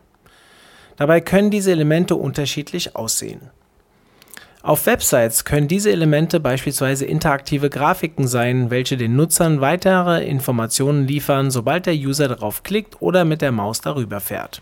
Dabei 0.95 1.21
können 1.21 1.49
diese 1.49 1.71
Elemente 1.71 2.15
unterschiedlich 2.15 2.95
aussehen. 2.95 3.49
Auf 4.61 4.85
Websites 4.87 5.45
können 5.45 5.69
diese 5.69 5.89
Elemente 5.89 6.41
beispielsweise 6.41 7.05
interaktive 7.05 7.69
Grafiken 7.69 8.27
sein, 8.27 8.69
welche 8.69 8.97
den 8.97 9.15
Nutzern 9.15 9.61
weitere 9.61 10.25
Informationen 10.25 11.07
liefern, 11.07 11.49
sobald 11.49 11.85
der 11.85 11.93
User 11.93 12.27
darauf 12.27 12.63
klickt 12.63 13.01
oder 13.01 13.23
mit 13.23 13.41
der 13.41 13.53
Maus 13.53 13.79
darüber 13.79 14.19
fährt. 14.19 14.61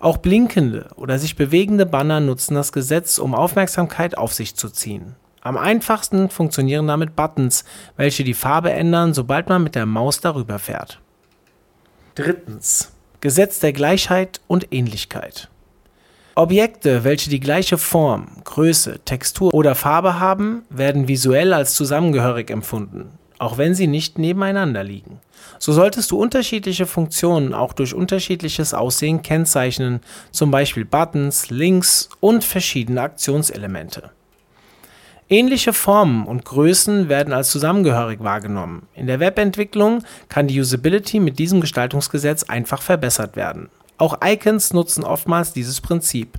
Auch 0.00 0.18
blinkende 0.18 0.90
oder 0.96 1.18
sich 1.18 1.34
bewegende 1.34 1.86
Banner 1.86 2.20
nutzen 2.20 2.54
das 2.54 2.72
Gesetz, 2.72 3.18
um 3.18 3.34
Aufmerksamkeit 3.34 4.18
auf 4.18 4.34
sich 4.34 4.54
zu 4.54 4.68
ziehen. 4.68 5.14
Am 5.40 5.56
einfachsten 5.56 6.28
funktionieren 6.28 6.86
damit 6.86 7.16
Buttons, 7.16 7.64
welche 7.96 8.22
die 8.22 8.34
Farbe 8.34 8.70
ändern, 8.72 9.14
sobald 9.14 9.48
man 9.48 9.62
mit 9.62 9.74
der 9.74 9.86
Maus 9.86 10.20
darüber 10.20 10.58
fährt. 10.58 11.00
Drittens. 12.16 12.92
Gesetz 13.20 13.60
der 13.60 13.72
Gleichheit 13.72 14.40
und 14.46 14.74
Ähnlichkeit. 14.74 15.48
Objekte, 16.38 17.02
welche 17.02 17.30
die 17.30 17.40
gleiche 17.40 17.78
Form, 17.78 18.26
Größe, 18.44 19.00
Textur 19.06 19.54
oder 19.54 19.74
Farbe 19.74 20.20
haben, 20.20 20.64
werden 20.68 21.08
visuell 21.08 21.54
als 21.54 21.72
zusammengehörig 21.72 22.50
empfunden, 22.50 23.08
auch 23.38 23.56
wenn 23.56 23.74
sie 23.74 23.86
nicht 23.86 24.18
nebeneinander 24.18 24.84
liegen. 24.84 25.20
So 25.58 25.72
solltest 25.72 26.10
du 26.10 26.18
unterschiedliche 26.20 26.84
Funktionen 26.84 27.54
auch 27.54 27.72
durch 27.72 27.94
unterschiedliches 27.94 28.74
Aussehen 28.74 29.22
kennzeichnen, 29.22 30.00
zum 30.30 30.50
Beispiel 30.50 30.84
Buttons, 30.84 31.48
Links 31.48 32.10
und 32.20 32.44
verschiedene 32.44 33.00
Aktionselemente. 33.00 34.10
Ähnliche 35.30 35.72
Formen 35.72 36.26
und 36.26 36.44
Größen 36.44 37.08
werden 37.08 37.32
als 37.32 37.50
zusammengehörig 37.50 38.20
wahrgenommen. 38.20 38.86
In 38.94 39.06
der 39.06 39.20
Webentwicklung 39.20 40.04
kann 40.28 40.48
die 40.48 40.60
Usability 40.60 41.18
mit 41.18 41.38
diesem 41.38 41.62
Gestaltungsgesetz 41.62 42.42
einfach 42.42 42.82
verbessert 42.82 43.36
werden. 43.36 43.70
Auch 43.98 44.18
Icons 44.24 44.72
nutzen 44.72 45.04
oftmals 45.04 45.52
dieses 45.52 45.80
Prinzip. 45.80 46.38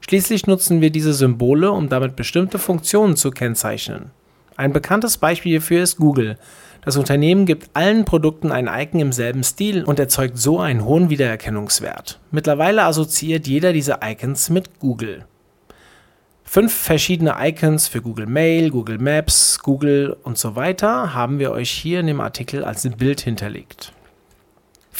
Schließlich 0.00 0.46
nutzen 0.46 0.80
wir 0.80 0.90
diese 0.90 1.12
Symbole, 1.12 1.72
um 1.72 1.88
damit 1.88 2.16
bestimmte 2.16 2.58
Funktionen 2.58 3.16
zu 3.16 3.30
kennzeichnen. 3.30 4.10
Ein 4.56 4.72
bekanntes 4.72 5.18
Beispiel 5.18 5.52
hierfür 5.52 5.82
ist 5.82 5.96
Google. 5.96 6.36
Das 6.84 6.96
Unternehmen 6.96 7.46
gibt 7.46 7.70
allen 7.74 8.04
Produkten 8.04 8.50
ein 8.52 8.68
Icon 8.68 9.00
im 9.00 9.12
selben 9.12 9.44
Stil 9.44 9.84
und 9.84 9.98
erzeugt 9.98 10.38
so 10.38 10.58
einen 10.58 10.84
hohen 10.84 11.10
Wiedererkennungswert. 11.10 12.18
Mittlerweile 12.30 12.84
assoziiert 12.84 13.46
jeder 13.46 13.72
diese 13.72 13.98
Icons 14.02 14.50
mit 14.50 14.78
Google. 14.78 15.24
Fünf 16.44 16.72
verschiedene 16.72 17.36
Icons 17.38 17.88
für 17.88 18.00
Google 18.00 18.26
Mail, 18.26 18.70
Google 18.70 18.98
Maps, 18.98 19.58
Google 19.62 20.16
und 20.22 20.38
so 20.38 20.56
weiter 20.56 21.12
haben 21.14 21.38
wir 21.38 21.50
euch 21.52 21.70
hier 21.70 22.00
in 22.00 22.06
dem 22.06 22.20
Artikel 22.20 22.64
als 22.64 22.88
Bild 22.96 23.20
hinterlegt. 23.20 23.92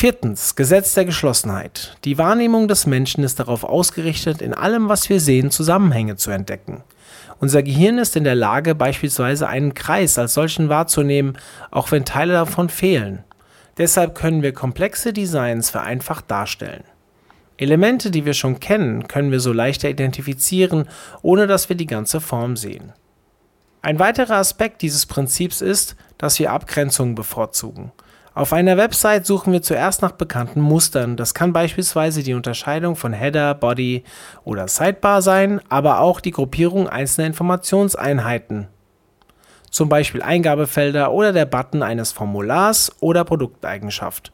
Viertens, 0.01 0.55
Gesetz 0.55 0.95
der 0.95 1.07
Geschlossenheit. 1.07 1.97
Die 2.05 2.19
Wahrnehmung 2.19 2.69
des 2.69 2.87
Menschen 2.87 3.25
ist 3.25 3.41
darauf 3.41 3.65
ausgerichtet, 3.65 4.41
in 4.41 4.55
allem, 4.55 4.89
was 4.89 5.09
wir 5.09 5.19
sehen, 5.19 5.51
Zusammenhänge 5.51 6.15
zu 6.15 6.31
entdecken. 6.31 6.85
Unser 7.41 7.65
Gehirn 7.65 7.99
ist 7.99 8.15
in 8.15 8.23
der 8.23 8.37
Lage, 8.37 8.77
beispielsweise 8.77 9.49
einen 9.49 9.75
Kreis 9.75 10.17
als 10.17 10.35
solchen 10.35 10.69
wahrzunehmen, 10.69 11.37
auch 11.73 11.91
wenn 11.91 12.05
Teile 12.05 12.35
davon 12.35 12.69
fehlen. 12.69 13.25
Deshalb 13.77 14.15
können 14.15 14.43
wir 14.43 14.53
komplexe 14.53 15.13
Designs 15.13 15.69
vereinfacht 15.69 16.31
darstellen. 16.31 16.85
Elemente, 17.57 18.13
die 18.13 18.25
wir 18.25 18.35
schon 18.35 18.61
kennen, 18.61 19.09
können 19.09 19.33
wir 19.33 19.41
so 19.41 19.53
leichter 19.53 19.91
identifizieren, 19.91 20.89
ohne 21.23 21.49
dass 21.49 21.69
wir 21.69 21.75
die 21.75 21.87
ganze 21.87 22.21
Form 22.21 22.57
sehen. 22.57 22.93
Ein 23.83 23.99
weiterer 23.99 24.37
Aspekt 24.37 24.83
dieses 24.83 25.07
Prinzips 25.07 25.61
ist, 25.61 25.97
dass 26.19 26.39
wir 26.39 26.53
Abgrenzungen 26.53 27.17
bevorzugen. 27.17 27.91
Auf 28.39 28.53
einer 28.53 28.77
Website 28.77 29.27
suchen 29.27 29.53
wir 29.53 29.63
zuerst 29.63 30.01
nach 30.01 30.13
bekannten 30.13 30.61
Mustern. 30.61 31.17
Das 31.17 31.35
kann 31.35 31.53
beispielsweise 31.53 32.23
die 32.23 32.35
Unterscheidung 32.35 32.95
von 32.95 33.13
Header, 33.13 33.53
Body 33.57 34.05
oder 34.45 34.69
Sidebar 34.69 35.23
sein, 35.23 35.61
aber 35.69 35.99
auch 35.99 36.21
die 36.21 36.31
Gruppierung 36.31 36.89
einzelner 36.89 37.27
Informationseinheiten. 37.27 38.69
Zum 39.73 39.89
Beispiel 39.89 40.23
Eingabefelder 40.23 41.11
oder 41.11 41.33
der 41.33 41.47
Button 41.47 41.83
eines 41.83 42.13
Formulars 42.13 42.93
oder 43.01 43.25
Produkteigenschaft. 43.25 44.31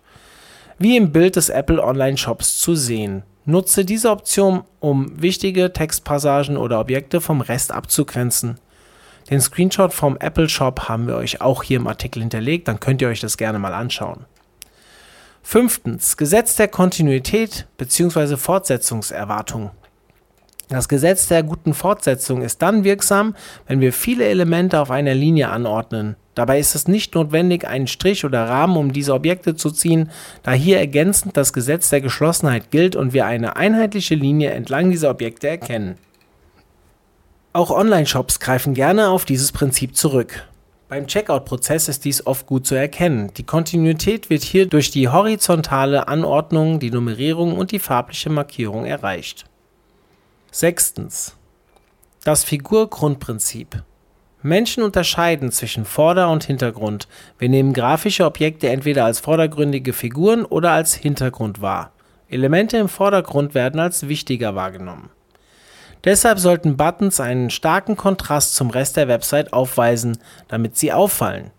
Wie 0.77 0.99
im 0.99 1.11
Bild 1.11 1.37
des 1.37 1.49
Apple 1.49 1.83
Online 1.83 2.19
Shops 2.19 2.59
zu 2.61 2.75
sehen. 2.75 3.23
Nutze 3.47 3.87
diese 3.87 4.11
Option, 4.11 4.65
um 4.81 5.19
wichtige 5.19 5.73
Textpassagen 5.73 6.59
oder 6.59 6.79
Objekte 6.79 7.23
vom 7.23 7.41
Rest 7.41 7.73
abzugrenzen. 7.73 8.61
Den 9.31 9.41
Screenshot 9.41 9.93
vom 9.93 10.17
Apple 10.19 10.49
Shop 10.49 10.89
haben 10.89 11.07
wir 11.07 11.17
euch 11.17 11.41
auch 11.41 11.63
hier 11.63 11.79
im 11.79 11.87
Artikel 11.87 12.21
hinterlegt, 12.21 12.69
dann 12.69 12.81
könnt 12.81 13.01
ihr 13.01 13.09
euch 13.09 13.21
das 13.21 13.37
gerne 13.37 13.59
mal 13.59 13.73
anschauen. 13.73 14.27
Fünftens, 15.43 16.17
Gesetz 16.17 16.57
der 16.57 16.69
Kontinuität 16.69 17.67
bzw. 17.77 18.37
Fortsetzungserwartung. 18.37 19.71
Das 20.69 20.89
Gesetz 20.89 21.29
der 21.29 21.43
guten 21.43 21.75
Fortsetzung 21.75 22.43
ist 22.43 22.63
dann 22.63 22.85
wirksam, 22.85 23.35
wenn 23.67 23.81
wir 23.81 23.93
viele 23.93 24.25
Elemente 24.25 24.81
auf 24.81 24.91
einer 24.91 25.15
Linie 25.15 25.51
anordnen. 25.51 26.17
Dabei 26.35 26.59
ist 26.59 26.75
es 26.75 26.89
nicht 26.89 27.15
notwendig, 27.15 27.67
einen 27.67 27.87
Strich 27.87 28.25
oder 28.25 28.49
Rahmen 28.49 28.77
um 28.77 28.93
diese 28.93 29.15
Objekte 29.15 29.55
zu 29.55 29.71
ziehen, 29.71 30.11
da 30.43 30.53
hier 30.53 30.79
ergänzend 30.79 31.37
das 31.37 31.53
Gesetz 31.53 31.91
der 31.91 32.01
Geschlossenheit 32.01 32.71
gilt 32.71 32.97
und 32.97 33.13
wir 33.13 33.27
eine 33.27 33.57
einheitliche 33.57 34.15
Linie 34.15 34.51
entlang 34.51 34.91
dieser 34.91 35.11
Objekte 35.11 35.49
erkennen. 35.49 35.97
Auch 37.55 37.71
Online-Shops 37.71 38.41
greifen 38.41 38.75
gerne 38.75 39.11
auf 39.11 39.25
dieses 39.25 39.53
Prinzip 39.53 39.97
zurück. 39.97 40.43
Beim 40.89 41.07
Checkout-Prozess 41.07 41.89
ist 41.89 42.05
dies 42.05 42.27
oft 42.27 42.47
gut 42.47 42.67
zu 42.67 42.75
erkennen. 42.75 43.33
Die 43.37 43.45
Kontinuität 43.45 44.29
wird 44.29 44.43
hier 44.43 44.67
durch 44.67 44.91
die 44.91 45.09
horizontale 45.09 46.09
Anordnung, 46.09 46.81
die 46.81 46.91
Nummerierung 46.91 47.57
und 47.57 47.71
die 47.71 47.79
farbliche 47.79 48.29
Markierung 48.29 48.87
erreicht. 48.87 49.45
Sechstens. 50.51 51.37
Das 52.25 52.43
Figurgrundprinzip. 52.43 53.85
Menschen 54.43 54.83
unterscheiden 54.83 55.53
zwischen 55.53 55.85
Vorder- 55.85 56.31
und 56.31 56.43
Hintergrund. 56.43 57.07
Wir 57.39 57.49
nehmen 57.49 57.73
grafische 57.73 58.25
Objekte 58.25 58.69
entweder 58.69 59.05
als 59.05 59.21
vordergründige 59.21 59.93
Figuren 59.93 60.45
oder 60.45 60.73
als 60.73 60.95
Hintergrund 60.95 61.61
wahr. 61.61 61.93
Elemente 62.29 62.79
im 62.79 62.89
Vordergrund 62.89 63.55
werden 63.55 63.79
als 63.79 64.09
wichtiger 64.09 64.57
wahrgenommen. 64.57 65.11
Deshalb 66.05 66.39
sollten 66.39 66.77
Buttons 66.77 67.19
einen 67.19 67.49
starken 67.49 67.97
Kontrast 67.97 68.55
zum 68.55 68.71
Rest 68.71 68.97
der 68.97 69.09
Website 69.09 69.53
aufweisen, 69.53 70.19
damit 70.49 70.77
sie 70.77 70.93
auffallen. 70.93 71.51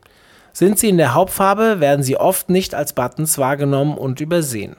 Sind 0.53 0.77
sie 0.77 0.89
in 0.89 0.97
der 0.97 1.13
Hauptfarbe, 1.13 1.79
werden 1.79 2.03
sie 2.03 2.17
oft 2.17 2.49
nicht 2.49 2.75
als 2.75 2.93
Buttons 2.93 3.37
wahrgenommen 3.37 3.97
und 3.97 4.21
übersehen. 4.21 4.75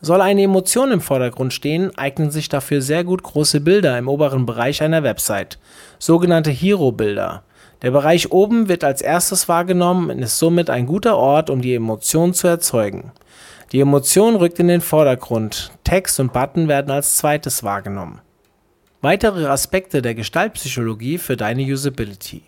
Soll 0.00 0.20
eine 0.20 0.42
Emotion 0.42 0.92
im 0.92 1.00
Vordergrund 1.00 1.52
stehen, 1.52 1.96
eignen 1.98 2.30
sich 2.30 2.48
dafür 2.48 2.82
sehr 2.82 3.02
gut 3.02 3.24
große 3.24 3.60
Bilder 3.60 3.98
im 3.98 4.06
oberen 4.06 4.46
Bereich 4.46 4.80
einer 4.82 5.02
Website, 5.02 5.58
sogenannte 5.98 6.50
Hero-Bilder. 6.50 7.42
Der 7.82 7.90
Bereich 7.90 8.30
oben 8.30 8.68
wird 8.68 8.84
als 8.84 9.02
erstes 9.02 9.48
wahrgenommen 9.48 10.10
und 10.10 10.20
ist 10.20 10.38
somit 10.38 10.70
ein 10.70 10.86
guter 10.86 11.16
Ort, 11.16 11.50
um 11.50 11.62
die 11.62 11.74
Emotion 11.74 12.34
zu 12.34 12.46
erzeugen. 12.46 13.12
Die 13.72 13.80
Emotion 13.80 14.36
rückt 14.36 14.60
in 14.60 14.68
den 14.68 14.80
Vordergrund, 14.80 15.72
Text 15.82 16.20
und 16.20 16.32
Button 16.32 16.68
werden 16.68 16.92
als 16.92 17.16
zweites 17.16 17.64
wahrgenommen. 17.64 18.20
Weitere 19.00 19.46
Aspekte 19.46 20.02
der 20.02 20.16
Gestaltpsychologie 20.16 21.18
für 21.18 21.36
deine 21.36 21.62
Usability 21.62 22.42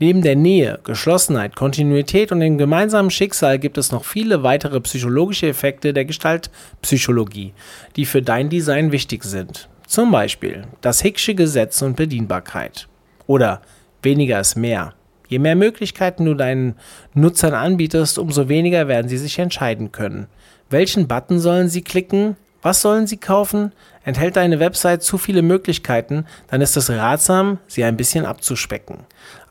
Neben 0.00 0.22
der 0.22 0.34
Nähe, 0.34 0.80
Geschlossenheit, 0.82 1.54
Kontinuität 1.54 2.32
und 2.32 2.40
dem 2.40 2.58
gemeinsamen 2.58 3.12
Schicksal 3.12 3.60
gibt 3.60 3.78
es 3.78 3.92
noch 3.92 4.04
viele 4.04 4.42
weitere 4.42 4.80
psychologische 4.80 5.46
Effekte 5.46 5.92
der 5.92 6.04
Gestaltpsychologie, 6.04 7.54
die 7.94 8.06
für 8.06 8.22
dein 8.22 8.48
Design 8.48 8.90
wichtig 8.90 9.22
sind. 9.22 9.68
Zum 9.86 10.10
Beispiel 10.10 10.64
das 10.80 11.00
Hicksche 11.00 11.36
Gesetz 11.36 11.80
und 11.80 11.94
Bedienbarkeit. 11.94 12.88
Oder 13.28 13.62
weniger 14.02 14.40
ist 14.40 14.56
mehr. 14.56 14.94
Je 15.28 15.38
mehr 15.38 15.54
Möglichkeiten 15.54 16.24
du 16.24 16.34
deinen 16.34 16.74
Nutzern 17.14 17.54
anbietest, 17.54 18.18
umso 18.18 18.48
weniger 18.48 18.88
werden 18.88 19.08
sie 19.08 19.18
sich 19.18 19.38
entscheiden 19.38 19.92
können. 19.92 20.26
Welchen 20.70 21.06
Button 21.06 21.38
sollen 21.38 21.68
sie 21.68 21.82
klicken? 21.82 22.36
Was 22.62 22.82
sollen 22.82 23.06
Sie 23.06 23.18
kaufen? 23.18 23.72
Enthält 24.08 24.36
deine 24.36 24.58
Website 24.58 25.02
zu 25.02 25.18
viele 25.18 25.42
Möglichkeiten, 25.42 26.24
dann 26.46 26.62
ist 26.62 26.78
es 26.78 26.88
ratsam, 26.88 27.58
sie 27.66 27.84
ein 27.84 27.98
bisschen 27.98 28.24
abzuspecken. 28.24 29.00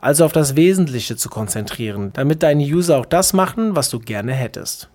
Also 0.02 0.26
auf 0.26 0.32
das 0.32 0.56
Wesentliche 0.56 1.16
zu 1.16 1.30
konzentrieren, 1.30 2.10
damit 2.14 2.42
deine 2.42 2.64
User 2.64 2.98
auch 2.98 3.06
das 3.06 3.34
machen, 3.34 3.76
was 3.76 3.92
du 3.92 4.00
gerne 4.00 4.34
hättest. 4.34 4.90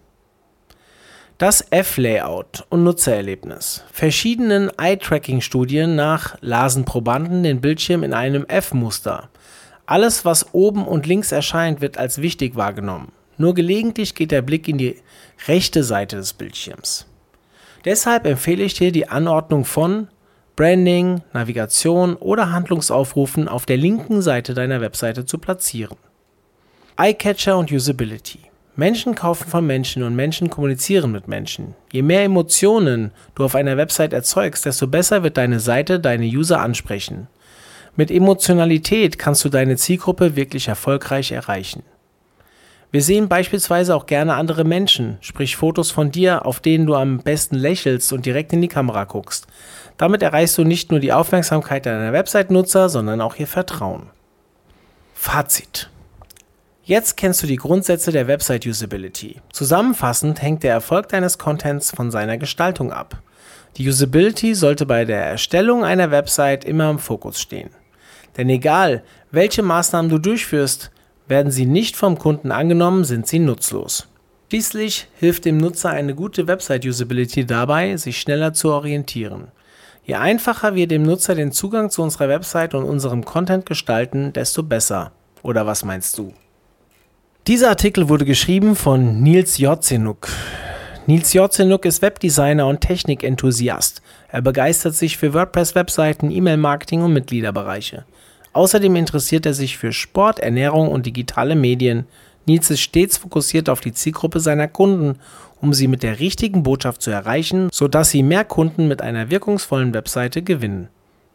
Das 1.39 1.65
F-Layout 1.71 2.67
und 2.71 2.83
Nutzererlebnis. 2.83 3.85
Verschiedenen 3.93 4.69
Eye-Tracking-Studien 4.77 5.95
nach 5.95 6.37
lasen 6.41 6.85
Probanden 6.85 7.45
den 7.45 7.61
Bildschirm 7.61 8.03
in 8.03 8.15
einem 8.15 8.45
F-Muster. 8.47 9.31
Alles, 9.87 10.25
was 10.25 10.53
oben 10.53 10.89
und 10.89 11.07
links 11.07 11.31
erscheint, 11.31 11.81
wird 11.81 11.99
als 11.99 12.21
wichtig 12.21 12.57
wahrgenommen. 12.57 13.13
Nur 13.39 13.55
gelegentlich 13.55 14.17
geht 14.17 14.33
der 14.33 14.43
Blick 14.43 14.67
in 14.67 14.79
die 14.79 14.97
rechte 15.47 15.85
Seite 15.85 16.17
des 16.17 16.33
Bildschirms. 16.33 17.07
Deshalb 17.85 18.27
empfehle 18.27 18.63
ich 18.63 18.75
dir 18.75 18.93
die 18.93 19.09
Anordnung 19.09 19.65
von 19.65 20.09
Branding, 20.55 21.23
Navigation 21.33 22.15
oder 22.15 22.53
Handlungsaufrufen 22.53 23.49
auf 23.49 23.67
der 23.67 23.77
linken 23.77 24.23
Seite 24.23 24.55
deiner 24.55 24.81
Webseite 24.81 25.27
zu 25.27 25.39
platzieren. 25.39 25.97
Eyecatcher 26.97 27.57
und 27.59 27.73
Usability. 27.73 28.39
Menschen 28.77 29.15
kaufen 29.15 29.49
von 29.49 29.67
Menschen 29.67 30.03
und 30.03 30.15
Menschen 30.15 30.49
kommunizieren 30.49 31.11
mit 31.11 31.27
Menschen. 31.27 31.75
Je 31.91 32.03
mehr 32.03 32.25
Emotionen 32.25 33.11
du 33.35 33.45
auf 33.45 33.55
einer 33.55 33.77
Website 33.77 34.13
erzeugst, 34.13 34.65
desto 34.65 34.87
besser 34.87 35.23
wird 35.23 35.37
deine 35.37 35.61
Seite 35.61 36.01
deine 36.01 36.27
User 36.27 36.61
ansprechen. 36.61 37.29
Mit 37.97 38.11
Emotionalität 38.11 39.19
kannst 39.19 39.45
du 39.45 39.51
deine 39.51 39.77
Zielgruppe 39.77 40.37
wirklich 40.37 40.69
erfolgreich 40.69 41.33
erreichen. 41.33 41.83
Wir 42.93 43.03
sehen 43.03 43.31
beispielsweise 43.31 43.97
auch 43.97 44.05
gerne 44.05 44.35
andere 44.35 44.65
Menschen, 44.65 45.17
sprich 45.23 45.57
Fotos 45.57 45.91
von 45.91 46.11
dir, 46.11 46.45
auf 46.45 46.61
denen 46.61 46.85
du 46.85 46.95
am 46.95 47.21
besten 47.21 47.57
lächelst 47.57 48.13
und 48.13 48.27
direkt 48.27 48.53
in 48.53 48.61
die 48.61 48.69
Kamera 48.69 49.05
guckst. 49.05 49.47
Damit 49.97 50.23
erreichst 50.23 50.59
du 50.59 50.65
nicht 50.65 50.91
nur 50.91 51.01
die 51.01 51.15
Aufmerksamkeit 51.15 51.87
deiner 51.87 52.13
Website-Nutzer, 52.13 52.91
sondern 52.91 53.23
auch 53.23 53.37
ihr 53.37 53.47
Vertrauen. 53.47 54.11
Fazit. 55.15 55.89
Jetzt 56.85 57.17
kennst 57.17 57.43
du 57.43 57.47
die 57.47 57.57
Grundsätze 57.57 58.13
der 58.13 58.27
Website-Usability. 58.27 59.41
Zusammenfassend 59.53 60.43
hängt 60.43 60.63
der 60.63 60.73
Erfolg 60.73 61.09
deines 61.09 61.39
Contents 61.39 61.93
von 61.93 62.11
seiner 62.11 62.37
Gestaltung 62.37 62.93
ab. 62.93 63.23
Die 63.79 63.89
Usability 63.89 64.55
sollte 64.55 64.85
bei 64.85 65.07
der 65.07 65.25
Erstellung 65.25 65.83
einer 65.83 66.11
Website 66.11 66.67
immer 66.67 66.91
im 66.91 66.99
Fokus 66.99 67.41
stehen. 67.41 67.71
Denn 68.37 68.51
egal, 68.51 69.03
welche 69.31 69.63
Maßnahmen 69.63 70.11
du 70.11 70.19
durchführst, 70.19 70.91
werden 71.33 71.51
sie 71.51 71.65
nicht 71.65 71.97
vom 71.97 72.19
Kunden 72.19 72.53
angenommen, 72.53 73.05
sind 73.05 73.27
sie 73.27 73.39
nutzlos. 73.39 74.07
Schließlich 74.51 75.09
hilft 75.19 75.47
dem 75.47 75.57
Nutzer 75.57 75.89
eine 75.89 76.15
gute 76.15 76.47
Website-Usability 76.47 77.47
dabei, 77.47 77.97
sich 77.97 78.21
schneller 78.21 78.53
zu 78.53 78.71
orientieren. 78.71 79.49
Je 80.05 80.17
einfacher 80.17 80.75
wir 80.75 80.87
dem 80.87 81.05
Nutzer 81.05 81.35
den 81.35 81.51
Zugang 81.51 81.89
zu 81.89 82.03
unserer 82.03 82.29
Website 82.29 82.75
und 82.75 82.85
unserem 82.85 83.25
Content 83.25 83.65
gestalten, 83.65 84.35
desto 84.35 84.63
besser. 84.63 85.13
Oder 85.43 85.67
was 85.67 85.87
meinst 85.87 86.19
du? 86.19 86.35
Dieser 87.47 87.71
Artikel 87.71 88.11
wurde 88.11 88.27
geschrieben 88.27 88.77
von 88.77 89.23
Nils 89.23 89.57
Jotzenuk. 89.57 90.29
Nils 91.07 91.33
Jotzenuk 91.33 91.87
ist 91.87 92.03
Webdesigner 92.03 92.67
und 92.67 92.83
Technikenthusiast. 92.83 94.03
Er 94.29 94.43
begeistert 94.43 94.97
sich 94.97 95.17
für 95.17 95.33
WordPress-Webseiten, 95.33 96.31
E-Mail-Marketing 96.31 97.01
und 97.01 97.15
Mitgliederbereiche. 97.15 98.05
Außerdem 98.53 98.97
interessiert 98.97 99.47
er 99.47 99.55
sich 99.55 99.79
für 99.79 99.93
Sport, 99.93 100.39
Ernährung 100.39 100.89
und 100.89 101.07
digitale 101.07 101.55
Medien. 101.55 102.07
Nils 102.47 102.71
ist 102.71 102.81
stets 102.81 103.17
fokussiert 103.17 103.69
auf 103.69 103.81
die 103.81 103.93
Zielgruppe 103.93 104.41
seiner 104.41 104.69
Kunden, 104.69 105.19
um 105.61 105.73
sie 105.73 105.87
mit 105.87 106.03
der 106.03 106.19
richtigen 106.19 106.63
Botschaft 106.63 107.03
zu 107.03 107.11
erreichen, 107.11 107.69
sodass 107.73 108.11
sie 108.11 108.23
mehr 108.23 108.45
Kunden 108.45 108.89
mit 108.89 109.01
einer 109.01 109.31
wirkungsvollen 109.31 109.95
Webseite 109.95 110.43
gewinnen. 110.43 110.89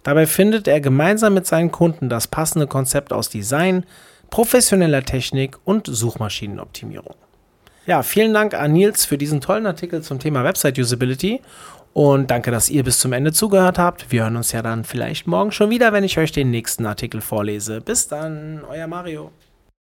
Dabei 0.04 0.28
findet 0.28 0.68
er 0.68 0.80
gemeinsam 0.80 1.34
mit 1.34 1.48
seinen 1.48 1.72
Kunden 1.72 2.10
das 2.10 2.28
passende 2.28 2.68
Konzept 2.68 3.12
aus 3.12 3.30
Design, 3.30 3.86
professioneller 4.30 5.04
Technik 5.04 5.58
und 5.64 5.88
Suchmaschinenoptimierung. 5.88 7.16
Ja, 7.86 8.04
vielen 8.04 8.34
Dank 8.34 8.54
an 8.54 8.74
Nils 8.74 9.06
für 9.06 9.18
diesen 9.18 9.40
tollen 9.40 9.66
Artikel 9.66 10.02
zum 10.02 10.20
Thema 10.20 10.44
Website 10.44 10.78
Usability 10.78 11.40
und 11.98 12.30
danke, 12.30 12.52
dass 12.52 12.70
ihr 12.70 12.84
bis 12.84 13.00
zum 13.00 13.12
Ende 13.12 13.34
zugehört 13.34 13.80
habt. 13.80 14.12
Wir 14.12 14.22
hören 14.22 14.36
uns 14.36 14.52
ja 14.52 14.62
dann 14.62 14.84
vielleicht 14.84 15.26
morgen 15.26 15.52
schon 15.52 15.72
wieder, 15.72 15.94
wenn 15.94 16.04
ich 16.04 16.20
euch 16.20 16.32
den 16.32 16.52
nächsten 16.52 16.86
Artikel 16.86 17.22
vorlese. 17.22 17.82
Bis 17.82 18.08
dann, 18.08 18.62
euer 18.70 18.86
Mario. 18.86 19.32